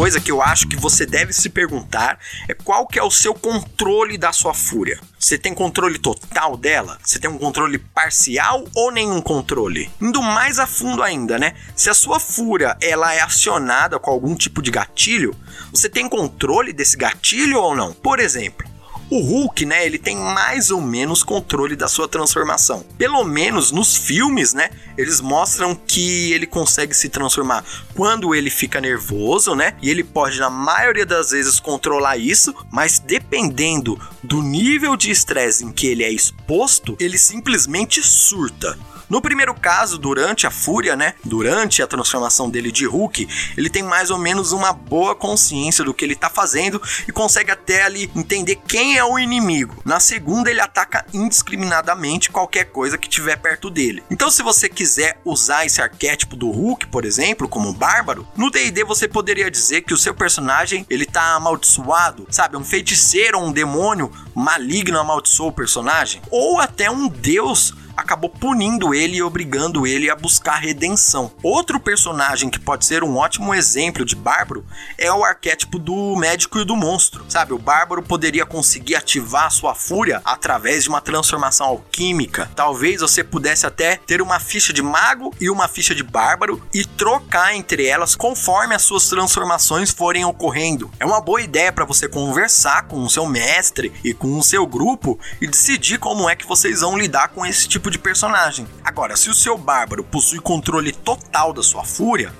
Coisa 0.00 0.18
que 0.18 0.32
eu 0.32 0.40
acho 0.40 0.66
que 0.66 0.76
você 0.76 1.04
deve 1.04 1.30
se 1.30 1.50
perguntar 1.50 2.18
é 2.48 2.54
qual 2.54 2.86
que 2.86 2.98
é 2.98 3.02
o 3.02 3.10
seu 3.10 3.34
controle 3.34 4.16
da 4.16 4.32
sua 4.32 4.54
fúria. 4.54 4.98
Você 5.18 5.36
tem 5.36 5.52
controle 5.52 5.98
total 5.98 6.56
dela? 6.56 6.98
Você 7.04 7.18
tem 7.18 7.28
um 7.28 7.36
controle 7.36 7.76
parcial 7.76 8.64
ou 8.74 8.90
nenhum 8.90 9.20
controle? 9.20 9.90
Indo 10.00 10.22
mais 10.22 10.58
a 10.58 10.66
fundo 10.66 11.02
ainda, 11.02 11.38
né? 11.38 11.52
Se 11.76 11.90
a 11.90 11.94
sua 11.94 12.18
fúria 12.18 12.78
ela 12.80 13.12
é 13.12 13.20
acionada 13.20 13.98
com 13.98 14.10
algum 14.10 14.34
tipo 14.34 14.62
de 14.62 14.70
gatilho, 14.70 15.36
você 15.70 15.86
tem 15.86 16.08
controle 16.08 16.72
desse 16.72 16.96
gatilho 16.96 17.60
ou 17.60 17.76
não? 17.76 17.92
Por 17.92 18.20
exemplo, 18.20 18.69
o 19.10 19.20
Hulk, 19.20 19.66
né, 19.66 19.84
ele 19.84 19.98
tem 19.98 20.16
mais 20.16 20.70
ou 20.70 20.80
menos 20.80 21.22
controle 21.22 21.74
da 21.74 21.88
sua 21.88 22.06
transformação. 22.06 22.84
Pelo 22.96 23.24
menos 23.24 23.72
nos 23.72 23.96
filmes, 23.96 24.54
né, 24.54 24.70
eles 24.96 25.20
mostram 25.20 25.74
que 25.74 26.32
ele 26.32 26.46
consegue 26.46 26.94
se 26.94 27.08
transformar 27.08 27.64
quando 27.94 28.34
ele 28.34 28.50
fica 28.50 28.80
nervoso, 28.80 29.54
né? 29.54 29.74
E 29.82 29.90
ele 29.90 30.04
pode 30.04 30.38
na 30.38 30.48
maioria 30.48 31.04
das 31.04 31.30
vezes 31.30 31.58
controlar 31.58 32.16
isso, 32.16 32.54
mas 32.70 32.98
dependendo 32.98 34.00
do 34.22 34.42
nível 34.42 34.96
de 34.96 35.10
estresse 35.10 35.64
em 35.64 35.72
que 35.72 35.86
ele 35.86 36.04
é 36.04 36.10
exposto, 36.10 36.96
ele 37.00 37.18
simplesmente 37.18 38.02
surta. 38.02 38.78
No 39.10 39.20
primeiro 39.20 39.52
caso, 39.52 39.98
durante 39.98 40.46
a 40.46 40.52
fúria, 40.52 40.94
né? 40.94 41.14
Durante 41.24 41.82
a 41.82 41.86
transformação 41.86 42.48
dele 42.48 42.70
de 42.70 42.86
Hulk, 42.86 43.28
ele 43.56 43.68
tem 43.68 43.82
mais 43.82 44.08
ou 44.08 44.18
menos 44.18 44.52
uma 44.52 44.72
boa 44.72 45.16
consciência 45.16 45.84
do 45.84 45.92
que 45.92 46.04
ele 46.04 46.14
tá 46.14 46.30
fazendo 46.30 46.80
e 47.08 47.10
consegue 47.10 47.50
até 47.50 47.82
ali 47.82 48.08
entender 48.14 48.54
quem 48.68 48.96
é 48.96 49.04
o 49.04 49.18
inimigo. 49.18 49.82
Na 49.84 49.98
segunda, 49.98 50.48
ele 50.48 50.60
ataca 50.60 51.04
indiscriminadamente 51.12 52.30
qualquer 52.30 52.66
coisa 52.66 52.96
que 52.96 53.08
tiver 53.08 53.36
perto 53.36 53.68
dele. 53.68 54.04
Então, 54.08 54.30
se 54.30 54.44
você 54.44 54.68
quiser 54.68 55.20
usar 55.24 55.66
esse 55.66 55.82
arquétipo 55.82 56.36
do 56.36 56.48
Hulk, 56.48 56.86
por 56.86 57.04
exemplo, 57.04 57.48
como 57.48 57.72
bárbaro, 57.72 58.28
no 58.36 58.48
D&D 58.48 58.84
você 58.84 59.08
poderia 59.08 59.50
dizer 59.50 59.82
que 59.82 59.92
o 59.92 59.98
seu 59.98 60.14
personagem, 60.14 60.86
ele 60.88 61.04
tá 61.04 61.34
amaldiçoado, 61.34 62.28
sabe? 62.30 62.56
Um 62.56 62.64
feiticeiro 62.64 63.40
ou 63.40 63.46
um 63.46 63.52
demônio 63.52 64.12
maligno 64.32 65.00
amaldiçoou 65.00 65.48
o 65.48 65.52
personagem, 65.52 66.22
ou 66.30 66.60
até 66.60 66.88
um 66.88 67.08
deus 67.08 67.74
acabou 68.00 68.30
punindo 68.30 68.94
ele 68.94 69.16
e 69.16 69.22
obrigando 69.22 69.86
ele 69.86 70.10
a 70.10 70.16
buscar 70.16 70.56
redenção. 70.56 71.30
Outro 71.42 71.78
personagem 71.78 72.50
que 72.50 72.58
pode 72.58 72.84
ser 72.84 73.04
um 73.04 73.16
ótimo 73.16 73.54
exemplo 73.54 74.04
de 74.04 74.16
bárbaro 74.16 74.64
é 74.98 75.12
o 75.12 75.24
arquétipo 75.24 75.78
do 75.78 76.16
médico 76.16 76.58
e 76.58 76.64
do 76.64 76.76
monstro. 76.76 77.24
Sabe, 77.28 77.52
o 77.52 77.58
bárbaro 77.58 78.02
poderia 78.02 78.46
conseguir 78.46 78.96
ativar 78.96 79.50
sua 79.50 79.74
fúria 79.74 80.20
através 80.24 80.84
de 80.84 80.88
uma 80.88 81.00
transformação 81.00 81.66
alquímica. 81.66 82.50
Talvez 82.54 83.00
você 83.00 83.22
pudesse 83.22 83.66
até 83.66 83.96
ter 83.96 84.22
uma 84.22 84.40
ficha 84.40 84.72
de 84.72 84.82
mago 84.82 85.34
e 85.40 85.50
uma 85.50 85.68
ficha 85.68 85.94
de 85.94 86.02
bárbaro 86.02 86.62
e 86.72 86.84
trocar 86.84 87.54
entre 87.54 87.86
elas 87.86 88.14
conforme 88.14 88.74
as 88.74 88.82
suas 88.82 89.08
transformações 89.08 89.90
forem 89.90 90.24
ocorrendo. 90.24 90.90
É 90.98 91.04
uma 91.04 91.20
boa 91.20 91.42
ideia 91.42 91.72
para 91.72 91.84
você 91.84 92.08
conversar 92.08 92.86
com 92.88 93.02
o 93.02 93.10
seu 93.10 93.26
mestre 93.26 93.92
e 94.04 94.14
com 94.14 94.38
o 94.38 94.42
seu 94.42 94.66
grupo 94.66 95.18
e 95.40 95.46
decidir 95.46 95.98
como 95.98 96.28
é 96.28 96.36
que 96.36 96.46
vocês 96.46 96.80
vão 96.80 96.96
lidar 96.96 97.28
com 97.28 97.44
esse 97.44 97.68
tipo 97.68 97.89
de 97.90 97.98
personagem. 97.98 98.66
Agora, 98.84 99.16
se 99.16 99.28
o 99.28 99.34
seu 99.34 99.58
bárbaro 99.58 100.02
possui 100.04 100.38
controle 100.38 100.92
total 100.92 101.52
da 101.52 101.62
sua 101.62 101.84
fúria, 101.84 102.32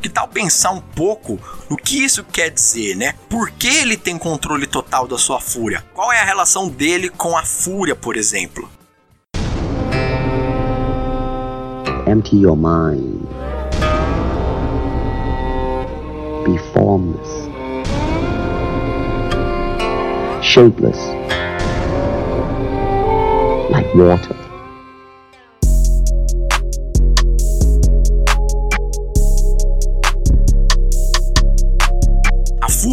que 0.00 0.08
tal 0.08 0.28
pensar 0.28 0.70
um 0.70 0.80
pouco 0.80 1.38
no 1.68 1.76
que 1.76 2.04
isso 2.04 2.24
quer 2.24 2.50
dizer, 2.50 2.96
né? 2.96 3.14
Por 3.28 3.50
que 3.50 3.68
ele 3.68 3.96
tem 3.96 4.16
controle 4.16 4.66
total 4.66 5.06
da 5.06 5.18
sua 5.18 5.40
fúria? 5.40 5.84
Qual 5.94 6.12
é 6.12 6.20
a 6.20 6.24
relação 6.24 6.68
dele 6.68 7.08
com 7.08 7.36
a 7.36 7.44
fúria, 7.44 7.94
por 7.94 8.16
exemplo? 8.16 8.68
Empty 12.06 12.36
your 12.36 12.56
mind. 12.56 13.22
Be 16.44 16.58
formless, 16.74 17.48
shapeless, 20.42 20.98
like 23.70 23.96
water. 23.96 24.51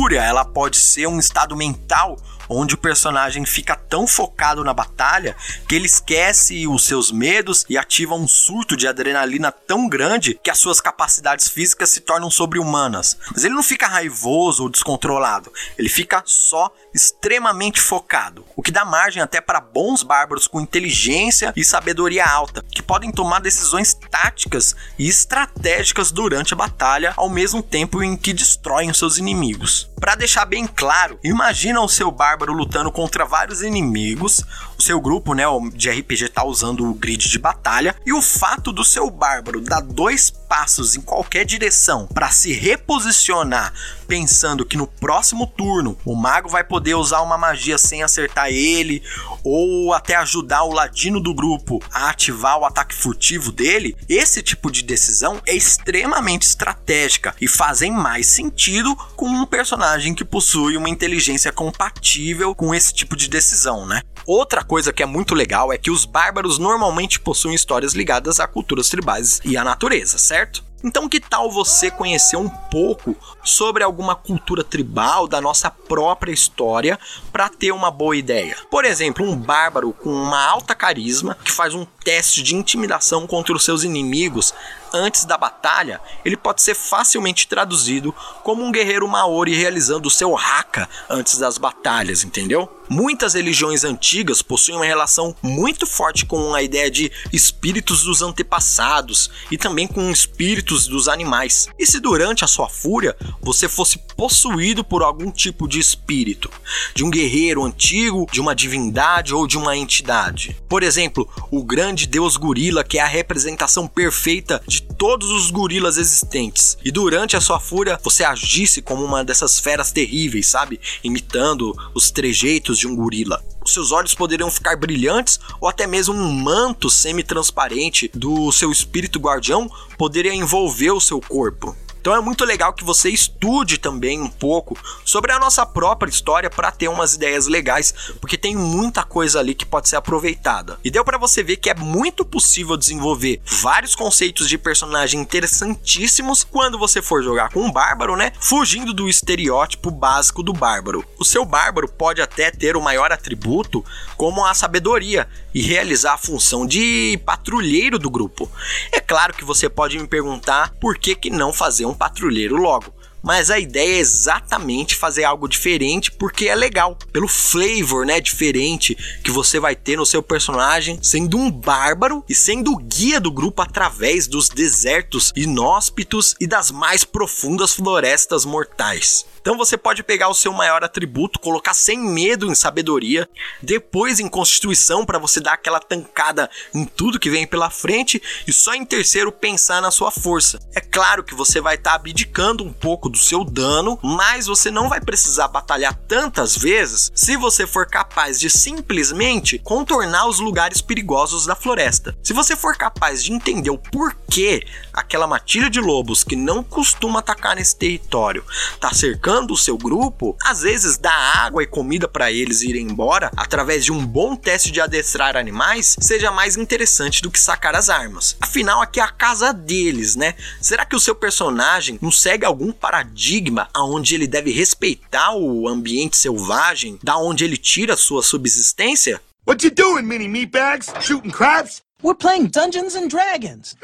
Fúria, 0.09 0.23
ela 0.23 0.43
pode 0.43 0.77
ser 0.77 1.05
um 1.05 1.19
estado 1.19 1.55
mental 1.55 2.17
onde 2.49 2.73
o 2.73 2.77
personagem 2.77 3.45
fica 3.45 3.75
tão 3.75 4.07
focado 4.07 4.63
na 4.63 4.73
batalha 4.73 5.35
que 5.67 5.75
ele 5.75 5.85
esquece 5.85 6.67
os 6.67 6.83
seus 6.83 7.11
medos 7.11 7.63
e 7.69 7.77
ativa 7.77 8.15
um 8.15 8.27
surto 8.27 8.75
de 8.75 8.87
adrenalina 8.87 9.51
tão 9.51 9.87
grande 9.87 10.39
que 10.43 10.49
as 10.49 10.57
suas 10.57 10.81
capacidades 10.81 11.47
físicas 11.47 11.91
se 11.91 12.01
tornam 12.01 12.31
sobre-humanas. 12.31 13.15
Mas 13.31 13.43
ele 13.43 13.53
não 13.53 13.61
fica 13.61 13.87
raivoso 13.87 14.63
ou 14.63 14.69
descontrolado, 14.69 15.53
ele 15.77 15.89
fica 15.89 16.23
só 16.25 16.71
extremamente 16.91 17.79
focado, 17.79 18.43
o 18.55 18.63
que 18.63 18.71
dá 18.71 18.83
margem 18.83 19.21
até 19.21 19.39
para 19.39 19.61
bons 19.61 20.01
bárbaros 20.01 20.47
com 20.47 20.59
inteligência 20.59 21.53
e 21.55 21.63
sabedoria 21.63 22.25
alta, 22.25 22.65
que 22.71 22.81
podem 22.81 23.11
tomar 23.11 23.41
decisões 23.41 23.93
táticas 24.09 24.75
e 24.97 25.07
estratégicas 25.07 26.11
durante 26.11 26.53
a 26.53 26.57
batalha, 26.57 27.13
ao 27.15 27.29
mesmo 27.29 27.61
tempo 27.61 28.01
em 28.03 28.15
que 28.15 28.33
destroem 28.33 28.93
seus 28.93 29.17
inimigos. 29.17 29.89
Para 29.99 30.15
deixar 30.15 30.45
bem 30.45 30.65
claro, 30.65 31.19
imagina 31.23 31.81
o 31.81 31.89
seu 31.89 32.11
bárbaro 32.11 32.53
lutando 32.53 32.91
contra 32.91 33.25
vários 33.25 33.61
inimigos, 33.61 34.43
O 34.79 34.81
seu 34.81 35.01
grupo, 35.01 35.33
né, 35.33 35.43
de 35.75 35.89
RPG 35.89 36.29
tá 36.29 36.45
usando 36.45 36.89
o 36.89 36.93
grid 36.93 37.27
de 37.27 37.37
batalha 37.37 37.93
e 38.05 38.13
o 38.13 38.21
fato 38.21 38.71
do 38.71 38.85
seu 38.85 39.09
bárbaro 39.11 39.59
dar 39.59 39.81
dois 39.81 40.31
passos 40.31 40.95
em 40.95 41.01
qualquer 41.01 41.43
direção 41.43 42.07
para 42.07 42.31
se 42.31 42.53
reposicionar, 42.53 43.73
pensando 44.07 44.65
que 44.65 44.77
no 44.77 44.87
próximo 44.87 45.45
turno 45.45 45.97
o 46.05 46.15
mago 46.15 46.47
vai 46.47 46.63
poder 46.63 46.95
usar 46.95 47.19
uma 47.19 47.37
magia 47.37 47.77
sem 47.77 48.03
acertar 48.03 48.47
ele 48.47 49.03
ou 49.43 49.93
até 49.93 50.15
ajudar 50.15 50.63
o 50.63 50.71
ladino 50.71 51.19
do 51.19 51.33
grupo 51.33 51.83
a 51.91 52.09
ativar 52.09 52.57
o 52.57 52.65
ataque 52.65 52.95
furtivo 52.95 53.51
dele, 53.51 53.97
esse 54.07 54.41
tipo 54.41 54.71
de 54.71 54.81
decisão 54.81 55.41
é 55.45 55.53
extremamente 55.53 56.43
estratégica 56.43 57.35
e 57.41 57.49
fazem 57.49 57.91
mais 57.91 58.27
sentido 58.27 58.95
com 59.17 59.27
um 59.27 59.45
personagem 59.45 60.15
que 60.15 60.23
possui 60.23 60.77
uma 60.77 60.89
inteligência 60.89 61.51
compatível 61.51 62.55
com 62.55 62.73
esse 62.73 62.93
tipo 62.93 63.17
de 63.17 63.27
decisão, 63.27 63.85
né? 63.85 64.01
Outra 64.25 64.63
coisa 64.69 64.93
que 64.93 65.01
é 65.01 65.05
muito 65.07 65.33
legal 65.33 65.73
é 65.73 65.79
que 65.79 65.89
os 65.89 66.05
bárbaros 66.05 66.59
normalmente 66.59 67.19
possuem 67.19 67.55
histórias 67.55 67.95
ligadas 67.95 68.39
a 68.39 68.47
culturas 68.47 68.87
tribais 68.87 69.41
e 69.43 69.57
à 69.57 69.63
natureza, 69.63 70.19
certo? 70.19 70.63
Então, 70.83 71.09
que 71.09 71.19
tal 71.19 71.51
você 71.51 71.89
conhecer 71.91 72.37
um 72.37 72.47
pouco 72.47 73.15
sobre 73.43 73.83
alguma 73.83 74.15
cultura 74.15 74.63
tribal 74.63 75.27
da 75.27 75.41
nossa 75.41 75.69
própria 75.69 76.31
história 76.31 76.97
para 77.33 77.49
ter 77.49 77.71
uma 77.71 77.91
boa 77.91 78.15
ideia? 78.15 78.55
Por 78.69 78.85
exemplo, 78.85 79.25
um 79.25 79.35
bárbaro 79.35 79.91
com 79.91 80.09
uma 80.09 80.41
alta 80.41 80.73
carisma 80.73 81.35
que 81.43 81.51
faz 81.51 81.73
um 81.73 81.85
teste 82.09 82.41
de 82.41 82.55
intimidação 82.55 83.27
contra 83.27 83.55
os 83.55 83.63
seus 83.63 83.83
inimigos 83.83 84.51
antes 84.93 85.25
da 85.25 85.37
batalha, 85.37 86.01
ele 86.23 86.37
pode 86.37 86.61
ser 86.61 86.75
facilmente 86.75 87.47
traduzido 87.47 88.13
como 88.43 88.63
um 88.63 88.71
guerreiro 88.71 89.07
maori 89.07 89.53
realizando 89.53 90.07
o 90.07 90.11
seu 90.11 90.35
haka 90.37 90.89
antes 91.09 91.37
das 91.37 91.57
batalhas, 91.57 92.23
entendeu? 92.23 92.69
Muitas 92.89 93.35
religiões 93.35 93.83
antigas 93.83 94.41
possuem 94.41 94.77
uma 94.77 94.85
relação 94.85 95.35
muito 95.43 95.85
forte 95.85 96.25
com 96.25 96.55
a 96.55 96.63
ideia 96.63 96.89
de 96.89 97.11
espíritos 97.31 98.03
dos 98.03 98.23
antepassados 98.23 99.29
e 99.51 99.59
também 99.59 99.87
com 99.87 100.09
espíritos 100.09 100.87
dos 100.87 101.07
animais. 101.07 101.69
E 101.77 101.85
se 101.85 101.99
durante 101.99 102.43
a 102.43 102.47
sua 102.47 102.67
fúria 102.67 103.15
você 103.41 103.69
fosse 103.69 103.99
possuído 104.17 104.83
por 104.83 105.03
algum 105.03 105.29
tipo 105.29 105.67
de 105.67 105.79
espírito, 105.79 106.49
de 106.95 107.03
um 107.03 107.11
guerreiro 107.11 107.63
antigo, 107.63 108.25
de 108.31 108.41
uma 108.41 108.55
divindade 108.55 109.35
ou 109.35 109.45
de 109.45 109.57
uma 109.57 109.77
entidade? 109.77 110.57
Por 110.67 110.81
exemplo, 110.81 111.29
o 111.51 111.63
grande 111.63 111.98
deus 112.07 112.37
gorila, 112.37 112.83
que 112.83 112.97
é 112.97 113.01
a 113.01 113.07
representação 113.07 113.87
perfeita 113.87 114.61
de 114.67 114.81
todos 114.81 115.29
os 115.29 115.51
gorilas 115.51 115.97
existentes. 115.97 116.77
E 116.83 116.91
durante 116.91 117.35
a 117.35 117.41
sua 117.41 117.59
fúria 117.59 117.99
você 118.03 118.23
agisse 118.23 118.81
como 118.81 119.03
uma 119.03 119.23
dessas 119.23 119.59
feras 119.59 119.91
terríveis, 119.91 120.47
sabe? 120.47 120.79
Imitando 121.03 121.75
os 121.93 122.11
trejeitos 122.11 122.77
de 122.77 122.87
um 122.87 122.95
gorila. 122.95 123.43
Seus 123.65 123.91
olhos 123.91 124.15
poderiam 124.15 124.49
ficar 124.49 124.75
brilhantes 124.77 125.39
ou 125.61 125.67
até 125.67 125.85
mesmo 125.85 126.13
um 126.13 126.31
manto 126.31 126.89
semi-transparente 126.89 128.09
do 128.13 128.51
seu 128.51 128.71
espírito 128.71 129.19
guardião 129.19 129.69
poderia 129.97 130.33
envolver 130.33 130.91
o 130.91 131.01
seu 131.01 131.21
corpo. 131.21 131.75
Então 131.99 132.15
é 132.15 132.21
muito 132.21 132.45
legal 132.45 132.73
que 132.73 132.83
você 132.83 133.09
estude 133.09 133.77
também 133.77 134.21
um 134.21 134.29
pouco 134.29 134.77
sobre 135.03 135.31
a 135.31 135.39
nossa 135.39 135.65
própria 135.65 136.09
história 136.09 136.49
para 136.49 136.71
ter 136.71 136.87
umas 136.87 137.13
ideias 137.13 137.47
legais, 137.47 137.93
porque 138.21 138.37
tem 138.37 138.55
muita 138.55 139.03
coisa 139.03 139.39
ali 139.39 139.53
que 139.53 139.65
pode 139.65 139.89
ser 139.89 139.97
aproveitada. 139.97 140.79
E 140.83 140.89
deu 140.89 141.03
para 141.03 141.17
você 141.17 141.43
ver 141.43 141.57
que 141.57 141.69
é 141.69 141.75
muito 141.75 142.23
possível 142.23 142.77
desenvolver 142.77 143.41
vários 143.45 143.95
conceitos 143.95 144.47
de 144.47 144.57
personagem 144.57 145.19
interessantíssimos 145.19 146.43
quando 146.43 146.79
você 146.79 147.01
for 147.01 147.21
jogar 147.21 147.49
com 147.51 147.61
um 147.61 147.71
bárbaro, 147.71 148.15
né? 148.15 148.31
Fugindo 148.39 148.93
do 148.93 149.09
estereótipo 149.09 149.91
básico 149.91 150.41
do 150.41 150.53
bárbaro. 150.53 151.05
O 151.17 151.25
seu 151.25 151.43
bárbaro 151.43 151.89
pode 151.89 152.21
até 152.21 152.49
ter 152.49 152.77
o 152.77 152.81
maior 152.81 153.11
atributo 153.11 153.83
como 154.15 154.45
a 154.45 154.53
sabedoria 154.53 155.27
e 155.53 155.61
realizar 155.61 156.13
a 156.13 156.17
função 156.17 156.65
de 156.65 157.19
patrulheiro 157.25 157.99
do 157.99 158.09
grupo. 158.09 158.49
É 158.91 159.01
claro 159.01 159.33
que 159.33 159.43
você 159.43 159.67
pode 159.67 159.99
me 159.99 160.07
perguntar 160.07 160.73
por 160.79 160.97
que 160.97 161.15
que 161.15 161.29
não 161.29 161.51
fazer 161.51 161.88
um 161.89 161.95
patrulheiro 161.95 162.55
logo. 162.55 162.93
Mas 163.21 163.51
a 163.51 163.59
ideia 163.59 163.97
é 163.97 163.99
exatamente 163.99 164.95
fazer 164.95 165.23
algo 165.23 165.47
diferente 165.47 166.11
porque 166.11 166.47
é 166.47 166.55
legal, 166.55 166.97
pelo 167.11 167.27
flavor, 167.27 168.05
né, 168.05 168.19
diferente 168.19 168.95
que 169.23 169.31
você 169.31 169.59
vai 169.59 169.75
ter 169.75 169.97
no 169.97 170.05
seu 170.05 170.23
personagem, 170.23 170.99
sendo 171.01 171.37
um 171.37 171.51
bárbaro 171.51 172.23
e 172.29 172.35
sendo 172.35 172.71
o 172.71 172.77
guia 172.77 173.19
do 173.19 173.31
grupo 173.31 173.61
através 173.61 174.27
dos 174.27 174.49
desertos 174.49 175.31
inóspitos 175.35 176.35
e 176.39 176.47
das 176.47 176.71
mais 176.71 177.03
profundas 177.03 177.73
florestas 177.73 178.45
mortais. 178.45 179.25
Então 179.41 179.57
você 179.57 179.77
pode 179.77 180.03
pegar 180.03 180.29
o 180.29 180.33
seu 180.33 180.51
maior 180.53 180.83
atributo, 180.83 181.39
colocar 181.39 181.73
sem 181.73 181.97
medo 181.97 182.45
em 182.45 182.55
sabedoria, 182.55 183.27
depois 183.61 184.19
em 184.19 184.27
constituição 184.27 185.05
para 185.05 185.17
você 185.17 185.39
dar 185.39 185.53
aquela 185.53 185.79
tancada 185.79 186.49
em 186.73 186.85
tudo 186.85 187.19
que 187.19 187.29
vem 187.29 187.47
pela 187.47 187.69
frente 187.69 188.21
e 188.45 188.53
só 188.53 188.73
em 188.73 188.85
terceiro 188.85 189.31
pensar 189.31 189.81
na 189.81 189.91
sua 189.91 190.11
força. 190.11 190.59
É 190.75 190.81
claro 190.81 191.23
que 191.23 191.33
você 191.33 191.61
vai 191.61 191.75
estar 191.75 191.91
tá 191.91 191.95
abdicando 191.95 192.63
um 192.63 192.71
pouco 192.71 193.08
do 193.09 193.17
seu 193.17 193.43
dano, 193.43 193.99
mas 194.03 194.47
você 194.47 194.69
não 194.71 194.87
vai 194.87 195.01
precisar 195.01 195.47
batalhar 195.47 195.93
tantas 196.07 196.57
vezes 196.57 197.11
se 197.13 197.35
você 197.35 197.65
for 197.65 197.85
capaz 197.87 198.39
de 198.39 198.49
simplesmente 198.49 199.59
contornar 199.59 200.27
os 200.27 200.39
lugares 200.39 200.81
perigosos 200.81 201.45
da 201.45 201.55
floresta. 201.55 202.15
Se 202.23 202.33
você 202.33 202.55
for 202.55 202.75
capaz 202.75 203.23
de 203.23 203.33
entender 203.33 203.69
o 203.69 203.77
porquê 203.77 204.65
aquela 204.93 205.27
matilha 205.27 205.69
de 205.69 205.79
lobos 205.79 206.23
que 206.23 206.35
não 206.35 206.63
costuma 206.63 207.19
atacar 207.19 207.55
nesse 207.55 207.75
território 207.75 208.43
tá 208.79 208.93
cercando 208.93 209.53
o 209.53 209.57
seu 209.57 209.77
grupo, 209.77 210.37
às 210.43 210.61
vezes 210.61 210.97
dar 210.97 211.37
água 211.37 211.63
e 211.63 211.67
comida 211.67 212.07
para 212.07 212.31
eles 212.31 212.61
irem 212.61 212.85
embora 212.85 213.31
através 213.35 213.83
de 213.85 213.91
um 213.91 214.05
bom 214.05 214.35
teste 214.35 214.71
de 214.71 214.81
adestrar 214.81 215.35
animais 215.35 215.95
seja 215.99 216.31
mais 216.31 216.57
interessante 216.57 217.21
do 217.21 217.31
que 217.31 217.39
sacar 217.39 217.75
as 217.75 217.89
armas. 217.89 218.35
Afinal, 218.41 218.81
aqui 218.81 218.99
é 218.99 219.03
a 219.03 219.09
casa 219.09 219.53
deles, 219.53 220.15
né? 220.15 220.35
Será 220.61 220.85
que 220.85 220.95
o 220.95 220.99
seu 220.99 221.15
personagem 221.15 221.97
não 222.01 222.11
segue 222.11 222.45
algum 222.45 222.71
paradigma 222.99 223.69
aonde 223.73 224.15
ele 224.15 224.27
deve 224.27 224.51
respeitar 224.51 225.33
o 225.33 225.67
ambiente 225.67 226.17
selvagem, 226.17 226.99
da 227.01 227.17
onde 227.17 227.45
ele 227.45 227.55
tira 227.55 227.95
sua 227.95 228.21
subsistência? 228.21 229.21
What 229.47 229.65
you 229.65 229.71
doing, 229.73 230.03
mini 230.03 230.27
meatbags? 230.27 230.87
Shooting 230.99 231.31
crabs? 231.31 231.81
We're 232.03 232.17
playing 232.17 232.47
Dungeons 232.47 232.95
and 232.95 233.07
Dragons. 233.07 233.75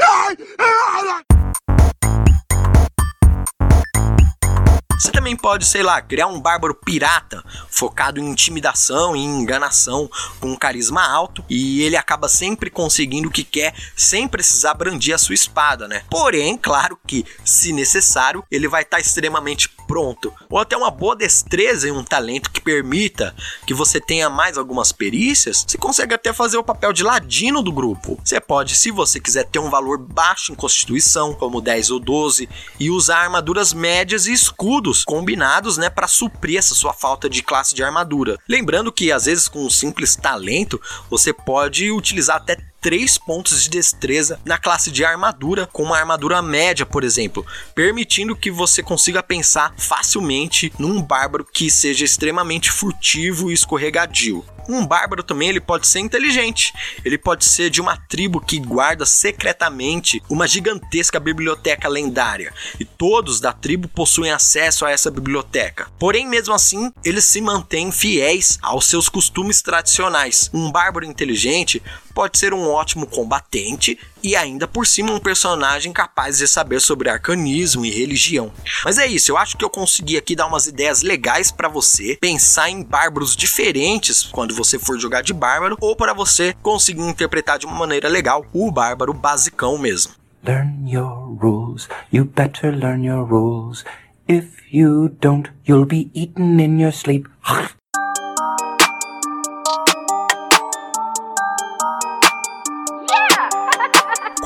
Você 4.98 5.12
também 5.12 5.36
pode, 5.36 5.66
sei 5.66 5.84
lá, 5.84 6.02
criar 6.02 6.28
um 6.28 6.40
bárbaro 6.40 6.74
pirata 6.74 7.44
focado 7.70 8.20
em 8.20 8.30
intimidação 8.30 9.16
e 9.16 9.20
enganação 9.20 10.10
com 10.40 10.52
um 10.52 10.56
carisma 10.56 11.06
alto 11.06 11.44
e 11.50 11.84
ele 11.84 11.98
acaba 11.98 12.30
sempre 12.30 12.70
conseguindo 12.70 13.28
o 13.28 13.32
que 13.32 13.44
quer 13.44 13.76
sem 13.96 14.26
precisar 14.28 14.74
brandir 14.74 15.14
a 15.14 15.18
sua 15.18 15.36
espada, 15.36 15.88
né? 15.88 16.04
Porém, 16.10 16.58
claro 16.58 16.98
que, 17.06 17.26
se 17.44 17.74
necessário, 17.74 18.44
ele 18.50 18.70
vai 18.70 18.84
estar 18.84 18.98
tá 18.98 19.02
extremamente 19.02 19.70
pronto. 19.88 20.34
Ou 20.50 20.60
até 20.60 20.76
uma 20.76 20.92
boa 20.92 21.16
destreza 21.16 21.88
e 21.88 21.92
um 21.92 22.04
talento 22.04 22.52
que 22.52 22.62
permita 22.62 23.36
que 23.66 23.74
você 23.74 24.00
tenha 24.00 24.30
mais 24.30 24.58
algumas 24.58 24.92
perícias, 24.92 25.66
você 25.68 25.78
consegue 25.78 26.14
até 26.14 26.34
fazer 26.34 26.58
o 26.58 26.64
papel 26.64 26.94
de 26.94 27.04
ladino 27.04 27.62
do 27.62 27.72
grupo. 27.72 28.20
Você 28.24 28.40
pode, 28.40 28.76
se 28.76 28.92
você 28.92 29.20
quiser 29.20 29.46
ter 29.46 29.60
um 29.60 29.70
valor 29.70 29.98
baixo 29.98 30.52
em 30.52 30.56
constituição, 30.56 31.34
como 31.34 31.62
10 31.62 31.92
ou 31.92 32.00
12, 32.00 32.50
e 32.80 32.90
usar 32.90 33.20
armaduras 33.20 33.74
médias 33.74 34.28
e 34.28 34.34
escudos 34.34 35.04
combinados, 35.04 35.78
né, 35.78 35.90
para 35.90 36.08
suprir 36.08 36.58
essa 36.58 36.76
sua 36.76 36.94
falta 36.94 37.30
de 37.30 37.42
classe 37.42 37.76
de 37.76 37.84
armadura. 37.84 38.38
Lembrando 38.48 38.92
que 38.92 39.12
às 39.12 39.26
vezes 39.26 39.48
com 39.48 39.66
um 39.66 39.70
simples 39.70 40.16
talento, 40.16 40.82
você 41.10 41.32
pode 41.34 41.92
utilizar 41.92 42.38
até 42.38 42.58
3 42.86 43.18
pontos 43.18 43.64
de 43.64 43.70
destreza 43.72 44.40
na 44.46 44.60
classe 44.60 44.92
de 44.92 45.04
armadura, 45.04 45.68
com 45.74 45.82
uma 45.82 45.98
armadura 45.98 46.40
média, 46.40 46.86
por 46.86 47.04
exemplo, 47.04 47.44
permitindo 47.74 48.36
que 48.36 48.52
você 48.52 48.84
consiga 48.84 49.24
pensar 49.24 49.74
facilmente 49.76 50.72
num 50.78 51.02
bárbaro 51.02 51.44
que 51.52 51.72
seja 51.72 52.06
extremamente 52.06 52.70
furtivo 52.70 53.50
e 53.50 53.56
escorregadio. 53.56 54.46
Um 54.68 54.86
bárbaro 54.86 55.24
também 55.24 55.50
ele 55.50 55.60
pode 55.60 55.88
ser 55.88 56.00
inteligente. 56.00 56.74
Ele 57.04 57.18
pode 57.18 57.46
ser 57.46 57.70
de 57.70 57.82
uma 57.82 57.98
tribo 57.98 58.42
que 58.42 58.60
guarda 58.60 59.06
secretamente 59.06 60.22
uma 60.30 60.48
gigantesca 60.48 61.20
biblioteca 61.20 61.88
lendária 61.88 62.54
e 62.80 62.86
todos 62.86 63.40
da 63.40 63.54
tribo 63.54 63.88
possuem 63.88 64.32
acesso 64.32 64.86
a 64.86 64.92
essa 64.92 65.12
biblioteca. 65.12 65.88
Porém, 66.00 66.28
mesmo 66.28 66.54
assim, 66.54 66.92
eles 67.04 67.26
se 67.26 67.42
mantêm 67.42 67.92
fiéis 67.92 68.58
aos 68.62 68.86
seus 68.86 69.08
costumes 69.08 69.62
tradicionais. 69.62 70.50
Um 70.54 70.72
bárbaro 70.72 71.06
inteligente 71.06 71.82
pode 72.16 72.40
ser 72.40 72.54
um 72.54 72.70
ótimo 72.70 73.06
combatente 73.06 74.00
e 74.24 74.38
ainda 74.38 74.66
por 74.66 74.88
cima 74.88 75.12
um 75.12 75.20
personagem 75.20 75.92
capaz 75.92 76.38
de 76.38 76.48
saber 76.48 76.80
sobre 76.80 77.10
arcanismo 77.10 77.86
e 77.86 77.92
religião. 77.92 78.54
Mas 78.86 78.98
é 78.98 79.06
isso, 79.06 79.32
eu 79.32 79.38
acho 79.38 79.58
que 79.58 79.66
eu 79.66 79.70
consegui 79.70 80.18
aqui 80.18 80.34
dar 80.34 80.48
umas 80.48 80.66
ideias 80.66 81.02
legais 81.02 81.52
para 81.52 81.68
você 81.68 82.18
pensar 82.22 82.70
em 82.70 82.82
bárbaros 82.82 83.36
diferentes 83.36 84.24
quando 84.24 84.56
você 84.56 84.80
for 84.80 84.98
jogar 84.98 85.22
de 85.22 85.34
bárbaro 85.34 85.78
ou 85.82 85.94
para 85.94 86.14
você 86.14 86.56
conseguir 86.64 87.02
interpretar 87.02 87.60
de 87.60 87.66
uma 87.66 87.78
maneira 87.78 88.08
legal 88.08 88.46
o 88.54 88.72
bárbaro 88.72 89.14
basicão 89.14 89.78
mesmo. 89.78 90.14
Learn 90.44 90.90
your 90.90 91.38
rules, 91.42 91.90
you 92.14 92.24
better 92.24 92.72
learn 92.72 93.06
your 93.06 93.26
rules. 93.26 93.84
If 94.28 94.46
you 94.72 95.10
don't, 95.20 95.52
you'll 95.68 95.86
be 95.86 96.10
eaten 96.14 96.60
in 96.60 96.80
your 96.80 96.94
sleep. 96.94 97.28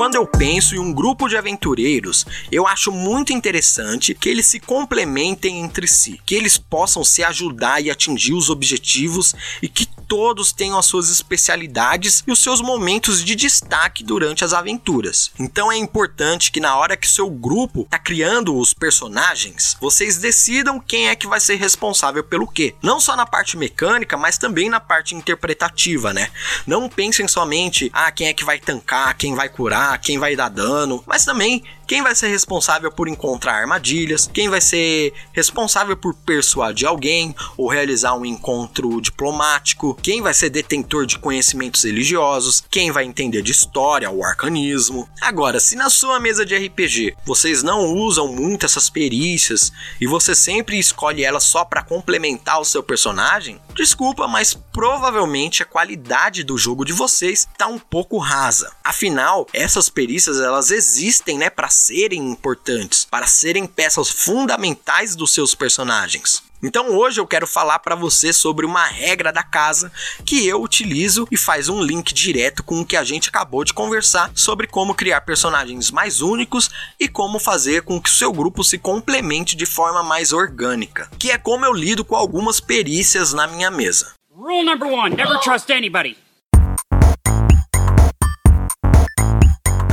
Quando 0.09 0.15
eu 0.15 0.25
penso 0.25 0.73
em 0.73 0.79
um 0.79 0.91
grupo 0.91 1.27
de 1.27 1.37
aventureiros, 1.37 2.25
eu 2.51 2.65
acho 2.65 2.91
muito 2.91 3.31
interessante 3.31 4.15
que 4.15 4.27
eles 4.27 4.47
se 4.47 4.59
complementem 4.59 5.59
entre 5.59 5.87
si, 5.87 6.19
que 6.25 6.33
eles 6.33 6.57
possam 6.57 7.03
se 7.03 7.23
ajudar 7.23 7.79
e 7.79 7.91
atingir 7.91 8.33
os 8.33 8.49
objetivos 8.49 9.35
e 9.61 9.69
que 9.69 9.85
todos 10.09 10.51
tenham 10.51 10.79
as 10.79 10.87
suas 10.87 11.11
especialidades 11.11 12.23
e 12.25 12.31
os 12.31 12.39
seus 12.39 12.59
momentos 12.59 13.23
de 13.23 13.35
destaque 13.35 14.03
durante 14.03 14.43
as 14.43 14.53
aventuras. 14.53 15.31
Então 15.39 15.71
é 15.71 15.77
importante 15.77 16.51
que 16.51 16.59
na 16.59 16.75
hora 16.75 16.97
que 16.97 17.07
seu 17.07 17.29
grupo 17.29 17.81
está 17.81 17.99
criando 17.99 18.57
os 18.57 18.73
personagens, 18.73 19.77
vocês 19.79 20.17
decidam 20.17 20.79
quem 20.79 21.09
é 21.09 21.15
que 21.15 21.27
vai 21.27 21.39
ser 21.39 21.57
responsável 21.57 22.23
pelo 22.23 22.47
quê. 22.47 22.73
Não 22.81 22.99
só 22.99 23.15
na 23.15 23.27
parte 23.27 23.55
mecânica, 23.55 24.17
mas 24.17 24.39
também 24.39 24.67
na 24.67 24.79
parte 24.79 25.13
interpretativa, 25.13 26.11
né? 26.11 26.31
Não 26.65 26.89
pensem 26.89 27.27
somente, 27.27 27.91
ah, 27.93 28.11
quem 28.11 28.27
é 28.27 28.33
que 28.33 28.43
vai 28.43 28.57
tancar, 28.57 29.15
quem 29.15 29.35
vai 29.35 29.47
curar, 29.47 29.98
quem 30.01 30.17
vai 30.17 30.35
dar 30.35 30.49
dano, 30.49 31.03
mas 31.05 31.25
também 31.25 31.63
quem 31.89 32.03
vai 32.03 32.13
ser 32.13 32.27
responsável 32.27 32.91
por 32.91 33.07
encontrar 33.07 33.55
armadilhas, 33.55 34.29
quem 34.31 34.47
vai 34.47 34.61
ser 34.61 35.11
responsável 35.33 35.97
por 35.97 36.13
persuadir 36.13 36.87
alguém 36.87 37.35
ou 37.57 37.67
realizar 37.67 38.13
um 38.13 38.23
encontro 38.23 39.01
diplomático, 39.01 39.95
quem 39.95 40.21
vai 40.21 40.35
ser 40.35 40.51
detentor 40.51 41.07
de 41.07 41.17
conhecimentos 41.17 41.83
religiosos, 41.83 42.63
quem 42.69 42.91
vai 42.91 43.05
entender 43.05 43.41
de 43.41 43.51
história 43.51 44.07
ou 44.07 44.23
arcanismo. 44.23 45.09
Agora, 45.19 45.59
se 45.59 45.75
na 45.75 45.89
sua 45.89 46.19
mesa 46.19 46.45
de 46.45 46.55
RPG 46.55 47.15
vocês 47.25 47.63
não 47.63 47.83
usam 47.95 48.27
muito 48.27 48.67
essas 48.67 48.87
perícias 48.87 49.71
e 49.99 50.05
você 50.05 50.35
sempre 50.35 50.77
escolhe 50.77 51.23
elas 51.23 51.43
só 51.45 51.65
para 51.65 51.81
complementar 51.81 52.61
o 52.61 52.65
seu 52.65 52.83
personagem, 52.83 53.59
desculpa, 53.73 54.27
mas 54.27 54.53
provavelmente 54.53 55.63
a 55.63 55.65
qualidade 55.65 56.43
do 56.43 56.55
jogo 56.55 56.85
de 56.85 56.93
vocês 56.93 57.47
está 57.51 57.65
um 57.65 57.79
pouco 57.79 58.19
rasa. 58.19 58.71
Afinal, 58.83 59.47
essas 59.51 59.89
perícias 59.89 60.39
elas 60.39 60.69
existem, 60.69 61.35
né, 61.35 61.49
para 61.49 61.78
serem 61.79 62.29
importantes, 62.29 63.05
para 63.09 63.25
serem 63.25 63.65
peças 63.65 64.09
fundamentais 64.09 65.15
dos 65.15 65.31
seus 65.31 65.55
personagens. 65.55 66.43
Então 66.61 66.89
hoje 66.97 67.21
eu 67.21 67.25
quero 67.25 67.47
falar 67.47 67.79
para 67.79 67.95
você 67.95 68.33
sobre 68.33 68.65
uma 68.65 68.85
regra 68.85 69.31
da 69.31 69.41
casa 69.41 69.89
que 70.25 70.45
eu 70.45 70.61
utilizo 70.61 71.25
e 71.31 71.37
faz 71.37 71.69
um 71.69 71.81
link 71.81 72.13
direto 72.13 72.63
com 72.63 72.81
o 72.81 72.85
que 72.85 72.97
a 72.97 73.03
gente 73.03 73.29
acabou 73.29 73.63
de 73.63 73.73
conversar 73.73 74.29
sobre 74.35 74.67
como 74.67 74.93
criar 74.93 75.21
personagens 75.21 75.89
mais 75.89 76.19
únicos 76.19 76.69
e 76.99 77.07
como 77.07 77.39
fazer 77.39 77.83
com 77.83 78.01
que 78.01 78.09
o 78.09 78.13
seu 78.13 78.33
grupo 78.33 78.61
se 78.61 78.77
complemente 78.77 79.55
de 79.55 79.65
forma 79.65 80.03
mais 80.03 80.33
orgânica, 80.33 81.09
que 81.17 81.31
é 81.31 81.37
como 81.37 81.63
eu 81.65 81.73
lido 81.73 82.03
com 82.03 82.15
algumas 82.15 82.59
perícias 82.59 83.31
na 83.31 83.47
minha 83.47 83.71
mesa. 83.71 84.13
Rule 84.35 84.63
number 84.63 84.87
one: 84.89 85.15
never 85.15 85.39
trust 85.39 85.71
anybody. 85.71 86.17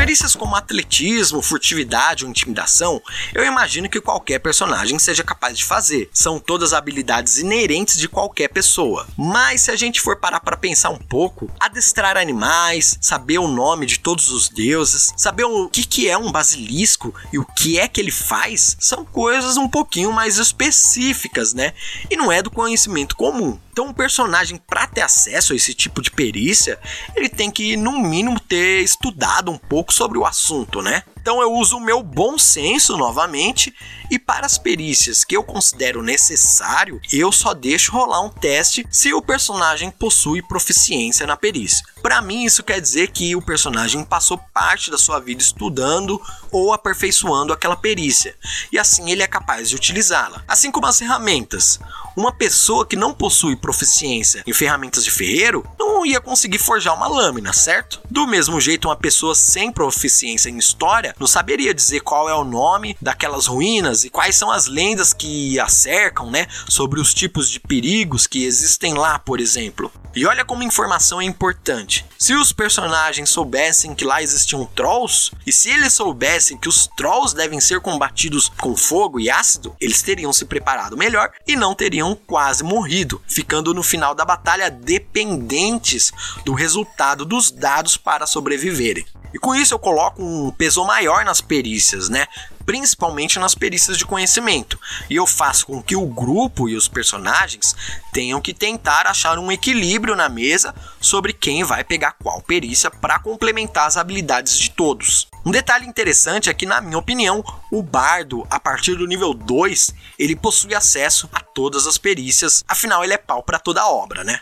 Perícias 0.07 0.37
como 0.37 0.55
atletismo, 0.55 1.43
furtividade 1.43 2.25
ou 2.25 2.31
intimidação, 2.31 3.03
eu 3.35 3.45
imagino 3.45 3.89
que 3.89 4.01
qualquer 4.01 4.39
personagem 4.39 5.01
seja 5.01 5.25
capaz 5.25 5.59
de 5.59 5.65
fazer. 5.65 6.09
São 6.13 6.39
todas 6.39 6.73
habilidades 6.73 7.39
inerentes 7.39 7.99
de 7.99 8.09
qualquer 8.09 8.47
pessoa. 8.47 9.05
Mas 9.17 9.63
se 9.63 9.73
a 9.73 9.75
gente 9.75 10.01
for 10.01 10.15
parar 10.15 10.39
para 10.39 10.57
pensar 10.57 10.91
um 10.91 10.97
pouco, 10.97 11.51
adestrar 11.59 12.17
animais, 12.17 12.97
saber 13.01 13.39
o 13.39 13.49
nome 13.49 13.85
de 13.85 13.99
todos 13.99 14.31
os 14.31 14.49
deuses, 14.49 15.13
saber 15.17 15.43
o 15.43 15.69
que, 15.69 15.85
que 15.85 16.09
é 16.09 16.17
um 16.17 16.31
basilisco 16.31 17.13
e 17.33 17.39
o 17.41 17.45
que 17.45 17.77
é 17.77 17.89
que 17.89 18.01
ele 18.01 18.13
faz, 18.13 18.77
são 18.79 19.05
coisas 19.05 19.57
um 19.57 19.69
pouquinho 19.69 20.13
mais 20.13 20.39
específicas, 20.39 21.53
né? 21.53 21.75
E 22.09 22.17
não 22.17 22.31
é 22.31 22.41
do 22.43 22.51
conhecimento 22.51 23.17
comum. 23.17 23.59
Então, 23.77 23.89
um 23.89 23.93
personagem, 23.93 24.57
para 24.57 24.87
ter 24.87 25.03
acesso 25.03 25.53
a 25.53 25.57
esse 25.57 25.75
tipo 25.75 26.01
de 26.01 26.11
perícia, 26.11 26.81
ele 27.15 27.29
tem 27.29 27.51
que, 27.51 27.77
no 27.77 28.01
mínimo, 28.01 28.41
ter 28.41 28.81
estudado 28.81 29.53
um 29.53 29.59
pouco 29.59 29.93
sobre 29.97 30.19
o 30.19 30.27
assunto, 30.27 30.83
né? 30.83 31.03
Então 31.19 31.41
eu 31.41 31.53
uso 31.53 31.79
o 31.79 31.81
meu 31.81 32.03
bom 32.03 32.39
senso 32.39 32.97
novamente 32.97 33.75
e 34.11 34.19
para 34.19 34.47
as 34.47 34.59
perícias 34.59 35.25
que 35.25 35.37
eu 35.37 35.43
considero 35.43 36.03
necessário, 36.03 37.01
eu 37.13 37.33
só 37.33 37.53
deixo 37.53 37.91
rolar 37.91 38.21
um 38.21 38.29
teste 38.29 38.87
se 38.91 39.13
o 39.13 39.21
personagem 39.21 39.91
possui 39.91 40.41
proficiência 40.41 41.27
na 41.27 41.37
perícia. 41.37 41.85
Para 42.01 42.23
mim 42.23 42.45
isso 42.45 42.63
quer 42.63 42.81
dizer 42.81 43.11
que 43.11 43.35
o 43.35 43.43
personagem 43.43 44.05
passou 44.05 44.39
parte 44.55 44.91
da 44.91 44.99
sua 44.99 45.19
vida 45.19 45.43
estudando 45.43 46.21
ou 46.53 46.73
aperfeiçoando 46.73 47.53
aquela 47.53 47.77
perícia 47.77 48.37
e 48.71 48.79
assim 48.79 49.11
ele 49.11 49.23
é 49.23 49.27
capaz 49.27 49.69
de 49.69 49.75
utilizá-la. 49.75 50.45
Assim 50.47 50.71
como 50.71 50.87
as 50.87 50.99
ferramentas. 50.99 51.81
Uma 52.17 52.33
pessoa 52.33 52.87
que 52.87 52.97
não 52.97 53.13
possui 53.13 53.55
proficiência 53.57 54.43
em 54.47 54.53
ferramentas 54.55 55.05
de 55.05 55.11
ferreiro 55.11 55.69
não 55.79 56.07
ia 56.07 56.19
conseguir 56.19 56.59
forjar 56.59 56.95
uma 56.95 57.07
lâmina, 57.07 57.53
certo? 57.53 58.01
Do 58.11 58.27
mesmo 58.27 58.59
jeito, 58.59 58.89
uma 58.89 58.97
pessoa 58.97 59.35
sem 59.35 59.71
proficiência 59.71 60.49
em 60.49 60.57
história 60.57 61.15
não 61.21 61.27
saberia 61.27 61.75
dizer 61.75 62.01
qual 62.01 62.27
é 62.27 62.35
o 62.35 62.43
nome 62.43 62.97
daquelas 63.03 63.47
ruínas 63.47 64.03
e 64.05 64.09
quais 64.09 64.35
são 64.35 64.51
as 64.51 64.67
lendas 64.67 65.13
que 65.13 65.61
a 65.61 65.69
cercam, 65.69 66.31
né? 66.31 66.47
Sobre 66.67 67.01
os 67.01 67.13
tipos 67.13 67.51
de 67.51 67.61
perigos 67.61 68.27
que 68.27 68.47
existem 68.47 68.95
lá, 68.95 69.19
por 69.19 69.39
exemplo. 69.39 69.93
E 70.15 70.25
olha 70.25 70.47
como 70.47 70.63
informação 70.63 71.21
é 71.21 71.25
importante. 71.25 72.07
Se 72.19 72.35
os 72.35 72.51
personagens 72.51 73.29
soubessem 73.29 73.95
que 73.95 74.05
lá 74.05 74.23
existiam 74.23 74.65
trolls, 74.75 75.31
e 75.47 75.53
se 75.53 75.69
eles 75.71 75.93
soubessem 75.93 76.57
que 76.57 76.69
os 76.69 76.89
trolls 76.97 77.35
devem 77.35 77.61
ser 77.61 77.81
combatidos 77.81 78.49
com 78.59 78.75
fogo 78.75 79.21
e 79.21 79.29
ácido, 79.29 79.77
eles 79.79 80.01
teriam 80.01 80.33
se 80.33 80.47
preparado 80.47 80.97
melhor 80.97 81.31
e 81.47 81.55
não 81.55 81.75
teriam 81.75 82.19
quase 82.27 82.65
morrido, 82.65 83.21
ficando 83.29 83.75
no 83.75 83.83
final 83.83 84.15
da 84.15 84.25
batalha 84.25 84.71
dependentes 84.71 86.11
do 86.43 86.55
resultado 86.55 87.27
dos 87.27 87.51
dados 87.51 87.99
para 87.99 88.27
sobreviverem. 88.27 89.05
E 89.35 89.39
com 89.39 89.55
isso 89.55 89.75
eu 89.75 89.79
coloco 89.79 90.23
um 90.23 90.51
peso 90.51 90.85
maior 90.85 91.25
nas 91.25 91.41
perícias, 91.41 92.09
né? 92.09 92.27
Principalmente 92.65 93.39
nas 93.39 93.55
perícias 93.55 93.97
de 93.97 94.05
conhecimento. 94.05 94.79
E 95.09 95.17
eu 95.17 95.27
faço 95.27 95.67
com 95.67 95.83
que 95.83 95.95
o 95.95 96.07
grupo 96.07 96.69
e 96.69 96.77
os 96.77 96.89
personagens 96.89 97.77
tenham 98.13 98.41
que 98.41 98.53
tentar 98.53 99.07
achar 99.07 99.39
um 99.39 99.53
equilíbrio 99.53 100.17
na 100.17 100.29
mesa 100.29 100.75
sobre 101.01 101.33
quem 101.33 101.63
vai 101.63 101.85
pegar 101.85 102.17
qual 102.23 102.41
perícia 102.41 102.91
para 102.91 103.19
complementar 103.19 103.87
as 103.87 103.97
habilidades 103.97 104.59
de 104.59 104.71
todos. 104.71 105.29
Um 105.45 105.51
detalhe 105.51 105.87
interessante 105.87 106.51
é 106.51 106.55
que, 106.55 106.67
na 106.67 106.81
minha 106.81 106.99
opinião, 106.99 107.45
o 107.71 107.83
bardo, 107.83 108.45
a 108.51 108.59
partir 108.59 108.97
do 108.97 109.07
nível 109.07 109.33
2, 109.33 109.95
ele 110.19 110.35
possui 110.35 110.75
acesso 110.75 111.29
a 111.33 111.41
todas 111.41 111.87
as 111.87 111.99
perícias, 111.99 112.65
afinal 112.67 113.05
ele 113.05 113.15
é 113.15 113.19
pau 113.19 113.43
para 113.43 113.59
toda 113.59 113.81
a 113.81 113.89
obra, 113.89 114.25
né? 114.25 114.41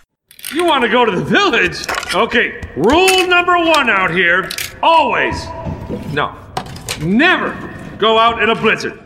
You 0.53 0.67
want 0.67 0.91
go 0.91 1.07
to 1.07 1.13
the 1.13 1.25
village? 1.25 1.87
Okay, 2.15 2.61
rule 2.77 3.27
number 3.27 3.57
one 3.57 3.91
out 3.91 4.13
here 4.13 4.49
always, 4.85 5.47
no, 6.13 6.37
never 7.01 7.97
go 7.99 8.19
out 8.19 8.43
in 8.43 8.51
a 8.51 8.55
blizzard. 8.55 9.04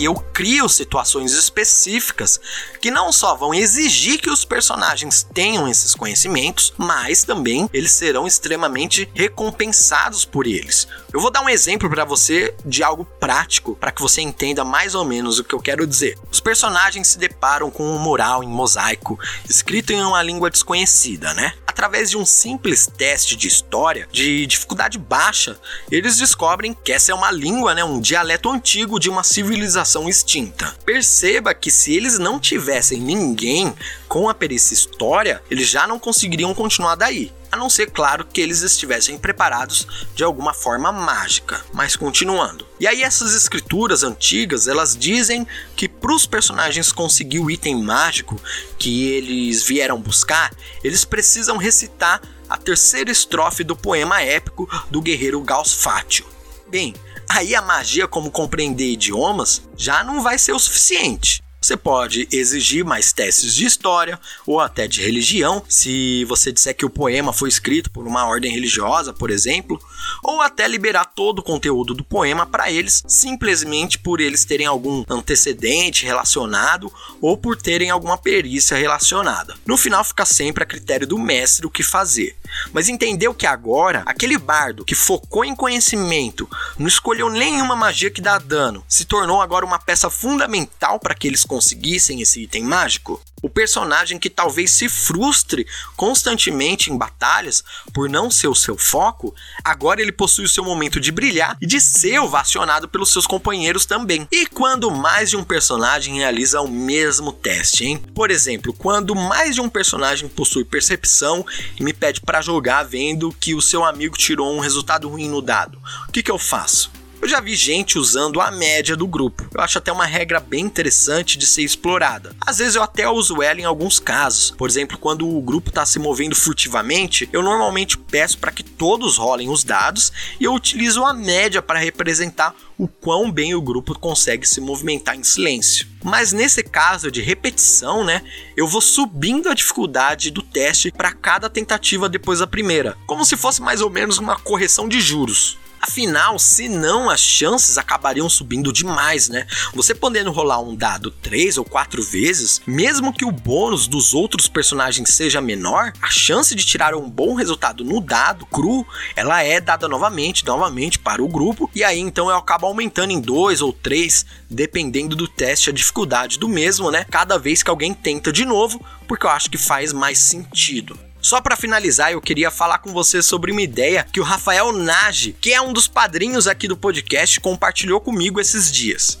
Que 0.00 0.04
eu 0.06 0.14
crio 0.14 0.66
situações 0.66 1.34
específicas 1.34 2.40
que 2.80 2.90
não 2.90 3.12
só 3.12 3.34
vão 3.34 3.52
exigir 3.52 4.18
que 4.18 4.30
os 4.30 4.46
personagens 4.46 5.26
tenham 5.34 5.68
esses 5.68 5.94
conhecimentos, 5.94 6.72
mas 6.78 7.22
também 7.22 7.68
eles 7.70 7.92
serão 7.92 8.26
extremamente 8.26 9.06
recompensados 9.14 10.24
por 10.24 10.46
eles. 10.46 10.88
Eu 11.12 11.20
vou 11.20 11.30
dar 11.30 11.42
um 11.42 11.50
exemplo 11.50 11.90
para 11.90 12.06
você 12.06 12.54
de 12.64 12.82
algo 12.82 13.04
prático 13.04 13.76
para 13.76 13.90
que 13.90 14.00
você 14.00 14.22
entenda 14.22 14.64
mais 14.64 14.94
ou 14.94 15.04
menos 15.04 15.38
o 15.38 15.44
que 15.44 15.54
eu 15.54 15.60
quero 15.60 15.86
dizer. 15.86 16.16
Os 16.32 16.40
personagens 16.40 17.08
se 17.08 17.18
deparam 17.18 17.70
com 17.70 17.84
um 17.84 17.98
mural 17.98 18.42
em 18.42 18.48
mosaico 18.48 19.18
escrito 19.46 19.92
em 19.92 20.02
uma 20.02 20.22
língua 20.22 20.48
desconhecida, 20.48 21.34
né? 21.34 21.52
Através 21.66 22.10
de 22.10 22.16
um 22.16 22.24
simples 22.24 22.86
teste 22.86 23.36
de 23.36 23.48
história 23.48 24.08
de 24.10 24.46
dificuldade 24.46 24.98
baixa, 24.98 25.58
eles 25.90 26.16
descobrem 26.16 26.74
que 26.74 26.92
essa 26.92 27.12
é 27.12 27.14
uma 27.14 27.30
língua, 27.30 27.74
né, 27.74 27.84
um 27.84 28.00
dialeto 28.00 28.50
antigo 28.50 28.98
de 28.98 29.08
uma 29.08 29.22
civilização 29.22 29.89
extinta. 30.08 30.74
Perceba 30.84 31.54
que 31.54 31.70
se 31.70 31.94
eles 31.94 32.18
não 32.18 32.38
tivessem 32.38 33.00
ninguém 33.00 33.74
com 34.08 34.28
a 34.28 34.34
perícia 34.34 34.74
história, 34.74 35.42
eles 35.50 35.68
já 35.68 35.86
não 35.86 35.98
conseguiriam 35.98 36.54
continuar 36.54 36.94
daí. 36.94 37.32
A 37.52 37.56
não 37.56 37.68
ser, 37.68 37.90
claro, 37.90 38.24
que 38.24 38.40
eles 38.40 38.62
estivessem 38.62 39.18
preparados 39.18 39.86
de 40.14 40.22
alguma 40.22 40.54
forma 40.54 40.92
mágica. 40.92 41.64
Mas 41.72 41.96
continuando. 41.96 42.64
E 42.78 42.86
aí 42.86 43.02
essas 43.02 43.34
escrituras 43.34 44.04
antigas, 44.04 44.68
elas 44.68 44.96
dizem 44.96 45.44
que 45.74 45.88
para 45.88 46.14
os 46.14 46.26
personagens 46.26 46.92
conseguir 46.92 47.40
o 47.40 47.50
item 47.50 47.82
mágico 47.82 48.40
que 48.78 49.08
eles 49.08 49.64
vieram 49.64 50.00
buscar, 50.00 50.52
eles 50.84 51.04
precisam 51.04 51.56
recitar 51.56 52.22
a 52.48 52.56
terceira 52.56 53.10
estrofe 53.10 53.64
do 53.64 53.76
poema 53.76 54.22
épico 54.22 54.68
do 54.88 55.00
guerreiro 55.00 55.40
Gausfátio. 55.40 56.26
Bem, 56.68 56.94
aí 57.30 57.54
a 57.54 57.62
magia 57.62 58.08
como 58.08 58.30
compreender 58.30 58.90
idiomas 58.90 59.62
já 59.76 60.02
não 60.02 60.20
vai 60.20 60.36
ser 60.36 60.52
o 60.52 60.58
suficiente. 60.58 61.40
Você 61.60 61.76
pode 61.76 62.26
exigir 62.32 62.84
mais 62.84 63.12
testes 63.12 63.54
de 63.54 63.66
história 63.66 64.18
ou 64.46 64.58
até 64.58 64.88
de 64.88 65.02
religião, 65.02 65.62
se 65.68 66.24
você 66.24 66.50
disser 66.50 66.74
que 66.74 66.86
o 66.86 66.90
poema 66.90 67.32
foi 67.32 67.50
escrito 67.50 67.90
por 67.90 68.06
uma 68.06 68.26
ordem 68.26 68.50
religiosa, 68.50 69.12
por 69.12 69.30
exemplo, 69.30 69.78
ou 70.22 70.40
até 70.40 70.66
liberar 70.66 71.04
todo 71.04 71.40
o 71.40 71.42
conteúdo 71.42 71.94
do 71.94 72.04
poema 72.04 72.46
para 72.46 72.70
eles, 72.70 73.02
simplesmente 73.06 73.98
por 73.98 74.20
eles 74.20 74.44
terem 74.44 74.66
algum 74.66 75.04
antecedente 75.08 76.04
relacionado 76.04 76.92
ou 77.20 77.36
por 77.36 77.56
terem 77.56 77.90
alguma 77.90 78.18
perícia 78.18 78.76
relacionada. 78.76 79.54
No 79.66 79.76
final 79.76 80.04
fica 80.04 80.24
sempre 80.24 80.62
a 80.62 80.66
critério 80.66 81.06
do 81.06 81.18
mestre 81.18 81.66
o 81.66 81.70
que 81.70 81.82
fazer. 81.82 82.36
Mas 82.72 82.88
entendeu 82.88 83.32
que 83.32 83.46
agora, 83.46 84.02
aquele 84.06 84.36
bardo 84.36 84.84
que 84.84 84.94
focou 84.94 85.44
em 85.44 85.54
conhecimento, 85.54 86.48
não 86.78 86.86
escolheu 86.86 87.30
nenhuma 87.30 87.76
magia 87.76 88.10
que 88.10 88.20
dá 88.20 88.38
dano, 88.38 88.84
se 88.88 89.04
tornou 89.04 89.40
agora 89.40 89.64
uma 89.64 89.78
peça 89.78 90.10
fundamental 90.10 90.98
para 90.98 91.14
que 91.14 91.28
eles 91.28 91.44
conseguissem 91.44 92.20
esse 92.20 92.42
item 92.42 92.64
mágico? 92.64 93.20
O 93.42 93.48
personagem 93.48 94.18
que 94.18 94.28
talvez 94.28 94.70
se 94.70 94.88
frustre 94.88 95.66
constantemente 95.96 96.90
em 96.90 96.96
batalhas 96.96 97.64
por 97.92 98.08
não 98.08 98.30
ser 98.30 98.48
o 98.48 98.54
seu 98.54 98.76
foco, 98.76 99.34
agora 99.64 100.00
ele 100.00 100.12
possui 100.12 100.44
o 100.44 100.48
seu 100.48 100.64
momento 100.64 101.00
de 101.00 101.10
brilhar 101.10 101.56
e 101.60 101.66
de 101.66 101.80
ser 101.80 102.18
ovacionado 102.18 102.88
pelos 102.88 103.12
seus 103.12 103.26
companheiros 103.26 103.86
também. 103.86 104.26
E 104.30 104.46
quando 104.46 104.90
mais 104.90 105.30
de 105.30 105.36
um 105.36 105.44
personagem 105.44 106.16
realiza 106.16 106.60
o 106.60 106.68
mesmo 106.68 107.32
teste, 107.32 107.84
hein? 107.84 107.98
Por 108.14 108.30
exemplo, 108.30 108.72
quando 108.72 109.14
mais 109.14 109.54
de 109.54 109.60
um 109.60 109.68
personagem 109.68 110.28
possui 110.28 110.64
percepção 110.64 111.44
e 111.78 111.82
me 111.82 111.92
pede 111.92 112.20
para 112.20 112.42
jogar 112.42 112.82
vendo 112.82 113.32
que 113.40 113.54
o 113.54 113.62
seu 113.62 113.84
amigo 113.84 114.16
tirou 114.16 114.54
um 114.54 114.60
resultado 114.60 115.08
ruim 115.08 115.28
no 115.28 115.40
dado, 115.40 115.78
o 116.08 116.12
que, 116.12 116.22
que 116.22 116.30
eu 116.30 116.38
faço? 116.38 116.99
Eu 117.22 117.28
já 117.28 117.38
vi 117.38 117.54
gente 117.54 117.98
usando 117.98 118.40
a 118.40 118.50
média 118.50 118.96
do 118.96 119.06
grupo. 119.06 119.46
Eu 119.52 119.60
acho 119.60 119.76
até 119.76 119.92
uma 119.92 120.06
regra 120.06 120.40
bem 120.40 120.64
interessante 120.64 121.36
de 121.36 121.44
ser 121.44 121.62
explorada. 121.62 122.34
Às 122.40 122.58
vezes 122.58 122.76
eu 122.76 122.82
até 122.82 123.06
uso 123.10 123.42
ela 123.42 123.60
em 123.60 123.64
alguns 123.64 124.00
casos. 124.00 124.52
Por 124.52 124.70
exemplo, 124.70 124.96
quando 124.96 125.28
o 125.28 125.42
grupo 125.42 125.68
está 125.68 125.84
se 125.84 125.98
movendo 125.98 126.34
furtivamente, 126.34 127.28
eu 127.30 127.42
normalmente 127.42 127.98
peço 127.98 128.38
para 128.38 128.50
que 128.50 128.62
todos 128.62 129.18
rolem 129.18 129.50
os 129.50 129.62
dados 129.62 130.10
e 130.40 130.44
eu 130.44 130.54
utilizo 130.54 131.04
a 131.04 131.12
média 131.12 131.60
para 131.60 131.78
representar 131.78 132.54
o 132.78 132.88
quão 132.88 133.30
bem 133.30 133.54
o 133.54 133.60
grupo 133.60 133.98
consegue 133.98 134.48
se 134.48 134.58
movimentar 134.58 135.14
em 135.14 135.22
silêncio. 135.22 135.86
Mas 136.02 136.32
nesse 136.32 136.62
caso 136.62 137.10
de 137.10 137.20
repetição, 137.20 138.02
né, 138.02 138.22
eu 138.56 138.66
vou 138.66 138.80
subindo 138.80 139.50
a 139.50 139.54
dificuldade 139.54 140.30
do 140.30 140.40
teste 140.40 140.90
para 140.90 141.12
cada 141.12 141.50
tentativa 141.50 142.08
depois 142.08 142.38
da 142.38 142.46
primeira, 142.46 142.96
como 143.06 143.26
se 143.26 143.36
fosse 143.36 143.60
mais 143.60 143.82
ou 143.82 143.90
menos 143.90 144.16
uma 144.16 144.38
correção 144.38 144.88
de 144.88 145.02
juros. 145.02 145.58
Afinal, 145.82 146.38
se 146.38 146.68
não, 146.68 147.08
as 147.08 147.20
chances 147.20 147.78
acabariam 147.78 148.28
subindo 148.28 148.70
demais, 148.70 149.30
né? 149.30 149.46
Você 149.74 149.94
podendo 149.94 150.30
rolar 150.30 150.60
um 150.60 150.76
dado 150.76 151.10
três 151.10 151.56
ou 151.56 151.64
quatro 151.64 152.02
vezes, 152.02 152.60
mesmo 152.66 153.14
que 153.14 153.24
o 153.24 153.32
bônus 153.32 153.88
dos 153.88 154.12
outros 154.12 154.46
personagens 154.46 155.08
seja 155.08 155.40
menor, 155.40 155.92
a 156.02 156.10
chance 156.10 156.54
de 156.54 156.66
tirar 156.66 156.94
um 156.94 157.08
bom 157.08 157.34
resultado 157.34 157.82
no 157.82 157.98
dado 158.00 158.44
cru, 158.44 158.86
ela 159.16 159.42
é 159.42 159.58
dada 159.58 159.88
novamente, 159.88 160.44
novamente 160.44 160.98
para 160.98 161.22
o 161.22 161.28
grupo, 161.28 161.70
e 161.74 161.82
aí 161.82 161.98
então 161.98 162.28
eu 162.28 162.36
acabo 162.36 162.66
aumentando 162.66 163.12
em 163.12 163.20
dois 163.20 163.62
ou 163.62 163.72
três, 163.72 164.26
dependendo 164.50 165.16
do 165.16 165.26
teste, 165.26 165.70
a 165.70 165.72
dificuldade 165.72 166.38
do 166.38 166.48
mesmo, 166.48 166.90
né? 166.90 167.06
Cada 167.10 167.38
vez 167.38 167.62
que 167.62 167.70
alguém 167.70 167.94
tenta 167.94 168.30
de 168.30 168.44
novo, 168.44 168.84
porque 169.08 169.24
eu 169.24 169.30
acho 169.30 169.50
que 169.50 169.58
faz 169.58 169.94
mais 169.94 170.18
sentido. 170.18 171.09
Só 171.22 171.40
para 171.40 171.56
finalizar, 171.56 172.12
eu 172.12 172.20
queria 172.20 172.50
falar 172.50 172.78
com 172.78 172.92
você 172.92 173.22
sobre 173.22 173.52
uma 173.52 173.60
ideia 173.60 174.06
que 174.10 174.20
o 174.20 174.24
Rafael 174.24 174.72
Nage, 174.72 175.36
que 175.40 175.52
é 175.52 175.60
um 175.60 175.72
dos 175.72 175.86
padrinhos 175.86 176.46
aqui 176.46 176.66
do 176.66 176.76
podcast, 176.76 177.38
compartilhou 177.40 178.00
comigo 178.00 178.40
esses 178.40 178.72
dias. 178.72 179.18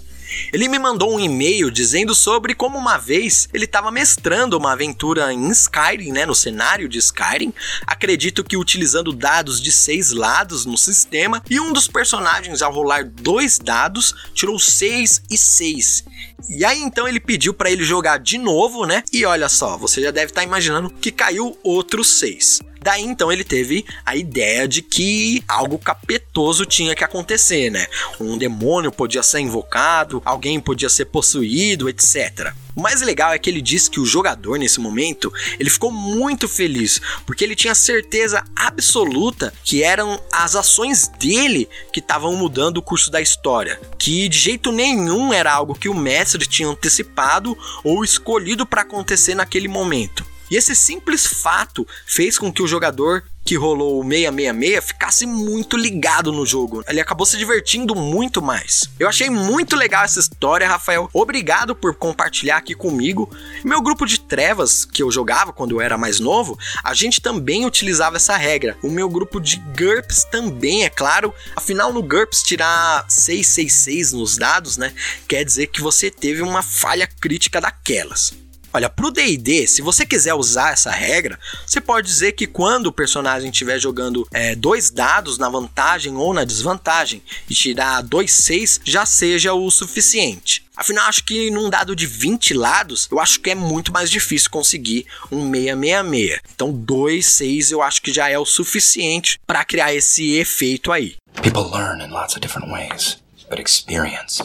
Ele 0.52 0.68
me 0.68 0.78
mandou 0.78 1.14
um 1.14 1.20
e-mail 1.20 1.70
dizendo 1.70 2.14
sobre 2.14 2.54
como 2.54 2.78
uma 2.78 2.98
vez 2.98 3.48
ele 3.52 3.64
estava 3.64 3.90
mestrando 3.90 4.56
uma 4.56 4.72
aventura 4.72 5.32
em 5.32 5.48
Skyrim, 5.50 6.12
né, 6.12 6.26
no 6.26 6.34
cenário 6.34 6.88
de 6.88 6.98
Skyrim. 6.98 7.52
Acredito 7.86 8.44
que 8.44 8.56
utilizando 8.56 9.12
dados 9.12 9.60
de 9.60 9.72
seis 9.72 10.10
lados 10.12 10.64
no 10.64 10.76
sistema 10.76 11.42
e 11.48 11.60
um 11.60 11.72
dos 11.72 11.88
personagens 11.88 12.62
ao 12.62 12.72
rolar 12.72 13.04
dois 13.04 13.58
dados 13.58 14.14
tirou 14.34 14.58
seis 14.58 15.22
e 15.30 15.36
seis. 15.36 16.04
E 16.48 16.64
aí 16.64 16.80
então 16.80 17.06
ele 17.06 17.20
pediu 17.20 17.52
para 17.52 17.70
ele 17.70 17.84
jogar 17.84 18.18
de 18.18 18.38
novo, 18.38 18.86
né? 18.86 19.02
E 19.12 19.24
olha 19.24 19.48
só, 19.48 19.76
você 19.76 20.02
já 20.02 20.10
deve 20.10 20.26
estar 20.26 20.40
tá 20.40 20.46
imaginando 20.46 20.90
que 20.90 21.10
caiu 21.10 21.58
outros 21.62 22.08
seis. 22.08 22.60
Daí 22.82 23.02
então 23.02 23.30
ele 23.30 23.44
teve 23.44 23.84
a 24.06 24.16
ideia 24.16 24.66
de 24.66 24.80
que 24.80 25.44
algo 25.46 25.78
capetoso 25.78 26.64
tinha 26.64 26.94
que 26.94 27.04
acontecer, 27.04 27.70
né? 27.70 27.86
Um 28.18 28.38
demônio 28.38 28.90
podia 28.90 29.22
ser 29.22 29.40
invocado, 29.40 30.22
alguém 30.24 30.58
podia 30.58 30.88
ser 30.88 31.06
possuído, 31.06 31.88
etc. 31.88 32.52
O 32.74 32.80
mais 32.80 33.02
legal 33.02 33.32
é 33.32 33.38
que 33.38 33.50
ele 33.50 33.60
disse 33.60 33.90
que 33.90 34.00
o 34.00 34.06
jogador 34.06 34.58
nesse 34.58 34.80
momento, 34.80 35.32
ele 35.58 35.68
ficou 35.68 35.90
muito 35.90 36.48
feliz, 36.48 37.00
porque 37.26 37.44
ele 37.44 37.56
tinha 37.56 37.74
certeza 37.74 38.44
absoluta 38.56 39.52
que 39.64 39.82
eram 39.82 40.18
as 40.32 40.56
ações 40.56 41.08
dele 41.18 41.68
que 41.92 42.00
estavam 42.00 42.34
mudando 42.36 42.78
o 42.78 42.82
curso 42.82 43.10
da 43.10 43.20
história, 43.20 43.78
que 43.98 44.28
de 44.28 44.38
jeito 44.38 44.72
nenhum 44.72 45.32
era 45.32 45.52
algo 45.52 45.74
que 45.74 45.88
o 45.88 45.94
mestre 45.94 46.46
tinha 46.46 46.68
antecipado 46.68 47.58
ou 47.84 48.04
escolhido 48.04 48.64
para 48.64 48.82
acontecer 48.82 49.34
naquele 49.34 49.68
momento. 49.68 50.29
E 50.50 50.56
esse 50.56 50.74
simples 50.74 51.26
fato 51.26 51.86
fez 52.06 52.36
com 52.38 52.52
que 52.52 52.62
o 52.62 52.66
jogador 52.66 53.22
que 53.44 53.56
rolou 53.56 54.00
o 54.00 54.04
666 54.04 54.84
ficasse 54.84 55.26
muito 55.26 55.76
ligado 55.76 56.30
no 56.32 56.46
jogo. 56.46 56.84
Ele 56.86 57.00
acabou 57.00 57.26
se 57.26 57.36
divertindo 57.36 57.94
muito 57.94 58.40
mais. 58.40 58.84
Eu 58.98 59.08
achei 59.08 59.28
muito 59.28 59.74
legal 59.74 60.04
essa 60.04 60.20
história, 60.20 60.68
Rafael. 60.68 61.08
Obrigado 61.12 61.74
por 61.74 61.94
compartilhar 61.94 62.58
aqui 62.58 62.74
comigo. 62.74 63.28
Meu 63.64 63.80
grupo 63.82 64.06
de 64.06 64.20
trevas 64.20 64.84
que 64.84 65.02
eu 65.02 65.10
jogava 65.10 65.52
quando 65.52 65.72
eu 65.72 65.80
era 65.80 65.98
mais 65.98 66.20
novo, 66.20 66.58
a 66.84 66.94
gente 66.94 67.20
também 67.20 67.66
utilizava 67.66 68.16
essa 68.16 68.36
regra. 68.36 68.76
O 68.82 68.88
meu 68.88 69.08
grupo 69.08 69.40
de 69.40 69.56
GURPS 69.56 70.24
também, 70.30 70.84
é 70.84 70.90
claro. 70.90 71.34
Afinal, 71.56 71.92
no 71.92 72.02
GURPS 72.02 72.42
tirar 72.42 73.04
666 73.08 74.12
nos 74.12 74.36
dados, 74.36 74.76
né? 74.76 74.92
Quer 75.26 75.44
dizer 75.44 75.68
que 75.68 75.80
você 75.80 76.10
teve 76.10 76.42
uma 76.42 76.62
falha 76.62 77.08
crítica 77.20 77.60
daquelas. 77.60 78.32
Olha, 78.72 78.88
pro 78.88 79.10
D&D, 79.10 79.66
se 79.66 79.82
você 79.82 80.06
quiser 80.06 80.34
usar 80.34 80.72
essa 80.72 80.90
regra, 80.90 81.38
você 81.66 81.80
pode 81.80 82.06
dizer 82.06 82.32
que 82.32 82.46
quando 82.46 82.86
o 82.86 82.92
personagem 82.92 83.50
estiver 83.50 83.80
jogando 83.80 84.26
é, 84.32 84.54
dois 84.54 84.90
dados 84.90 85.38
na 85.38 85.48
vantagem 85.48 86.16
ou 86.16 86.32
na 86.32 86.44
desvantagem 86.44 87.20
e 87.48 87.54
tirar 87.54 88.00
dois 88.02 88.30
seis 88.30 88.80
já 88.84 89.04
seja 89.04 89.52
o 89.54 89.70
suficiente. 89.72 90.64
Afinal, 90.76 91.08
acho 91.08 91.24
que 91.24 91.50
num 91.50 91.68
dado 91.68 91.96
de 91.96 92.06
20 92.06 92.54
lados, 92.54 93.08
eu 93.10 93.18
acho 93.18 93.40
que 93.40 93.50
é 93.50 93.54
muito 93.54 93.92
mais 93.92 94.08
difícil 94.08 94.48
conseguir 94.50 95.04
um 95.30 95.50
666. 95.50 96.40
Então, 96.54 96.72
2, 96.72 97.26
6 97.26 97.72
eu 97.72 97.82
acho 97.82 98.00
que 98.00 98.12
já 98.12 98.30
é 98.30 98.38
o 98.38 98.46
suficiente 98.46 99.38
para 99.46 99.64
criar 99.64 99.92
esse 99.92 100.36
efeito 100.36 100.92
aí. 100.92 101.16
People 101.42 101.64
learn 101.70 102.02
in 102.02 102.10
lots 102.10 102.34
of 102.34 102.40
different 102.40 102.70
ways, 102.70 103.18
but 103.50 103.58
experience 103.58 104.40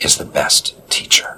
is 0.00 0.16
the 0.16 0.24
best 0.24 0.74
teacher. 0.88 1.36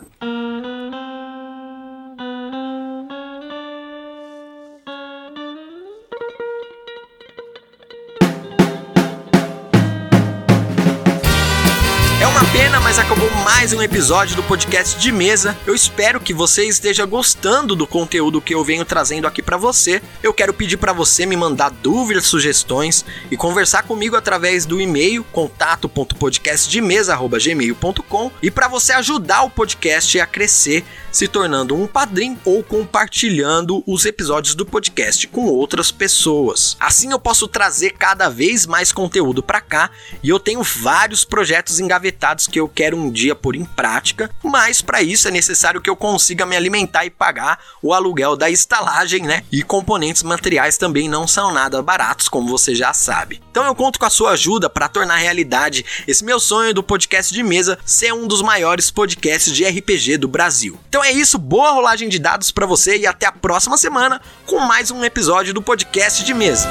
Pena, 12.44 12.80
mas 12.80 13.00
acabou 13.00 13.28
mais 13.42 13.72
um 13.72 13.82
episódio 13.82 14.36
do 14.36 14.44
podcast 14.44 15.00
de 15.00 15.10
mesa. 15.10 15.58
Eu 15.66 15.74
espero 15.74 16.20
que 16.20 16.32
você 16.32 16.64
esteja 16.66 17.04
gostando 17.04 17.74
do 17.74 17.84
conteúdo 17.84 18.40
que 18.40 18.54
eu 18.54 18.62
venho 18.62 18.84
trazendo 18.84 19.26
aqui 19.26 19.42
para 19.42 19.56
você. 19.56 20.00
Eu 20.22 20.32
quero 20.32 20.54
pedir 20.54 20.76
para 20.76 20.92
você 20.92 21.26
me 21.26 21.36
mandar 21.36 21.70
dúvidas, 21.70 22.26
sugestões 22.26 23.04
e 23.28 23.36
conversar 23.36 23.82
comigo 23.82 24.14
através 24.14 24.64
do 24.64 24.80
e-mail 24.80 25.24
contato.podcastdemesa@gmail.com 25.32 28.30
e 28.40 28.52
para 28.52 28.68
você 28.68 28.92
ajudar 28.92 29.42
o 29.42 29.50
podcast 29.50 30.20
a 30.20 30.26
crescer 30.26 30.84
se 31.10 31.26
tornando 31.26 31.74
um 31.74 31.86
padrinho 31.86 32.38
ou 32.44 32.62
compartilhando 32.62 33.82
os 33.86 34.04
episódios 34.04 34.54
do 34.54 34.64
podcast 34.64 35.26
com 35.26 35.46
outras 35.46 35.90
pessoas. 35.90 36.76
Assim 36.78 37.10
eu 37.10 37.18
posso 37.18 37.48
trazer 37.48 37.92
cada 37.92 38.28
vez 38.28 38.66
mais 38.66 38.92
conteúdo 38.92 39.42
para 39.42 39.60
cá 39.60 39.90
e 40.22 40.28
eu 40.28 40.38
tenho 40.38 40.62
vários 40.62 41.24
projetos 41.24 41.80
engavetados 41.80 42.27
que 42.36 42.60
eu 42.60 42.68
quero 42.68 42.96
um 42.96 43.10
dia 43.10 43.34
pôr 43.34 43.56
em 43.56 43.64
prática, 43.64 44.30
mas 44.42 44.82
para 44.82 45.02
isso 45.02 45.28
é 45.28 45.30
necessário 45.30 45.80
que 45.80 45.88
eu 45.88 45.96
consiga 45.96 46.44
me 46.44 46.56
alimentar 46.56 47.04
e 47.04 47.10
pagar 47.10 47.58
o 47.82 47.92
aluguel 47.92 48.36
da 48.36 48.50
estalagem, 48.50 49.22
né? 49.22 49.42
E 49.50 49.62
componentes 49.62 50.22
materiais 50.22 50.76
também 50.76 51.08
não 51.08 51.26
são 51.26 51.52
nada 51.52 51.82
baratos, 51.82 52.28
como 52.28 52.48
você 52.48 52.74
já 52.74 52.92
sabe. 52.92 53.40
Então 53.50 53.64
eu 53.64 53.74
conto 53.74 53.98
com 53.98 54.06
a 54.06 54.10
sua 54.10 54.32
ajuda 54.32 54.68
para 54.68 54.88
tornar 54.88 55.16
realidade 55.16 55.84
esse 56.06 56.24
meu 56.24 56.38
sonho 56.38 56.74
do 56.74 56.82
podcast 56.82 57.32
de 57.32 57.42
mesa 57.42 57.78
ser 57.84 58.12
um 58.12 58.26
dos 58.26 58.42
maiores 58.42 58.90
podcasts 58.90 59.52
de 59.52 59.64
RPG 59.64 60.18
do 60.18 60.28
Brasil. 60.28 60.78
Então 60.88 61.02
é 61.02 61.12
isso, 61.12 61.38
boa 61.38 61.72
rolagem 61.72 62.08
de 62.08 62.18
dados 62.18 62.50
para 62.50 62.66
você 62.66 62.98
e 62.98 63.06
até 63.06 63.26
a 63.26 63.32
próxima 63.32 63.76
semana 63.76 64.20
com 64.46 64.60
mais 64.60 64.90
um 64.90 65.04
episódio 65.04 65.54
do 65.54 65.62
podcast 65.62 66.24
de 66.24 66.34
mesa. 66.34 66.68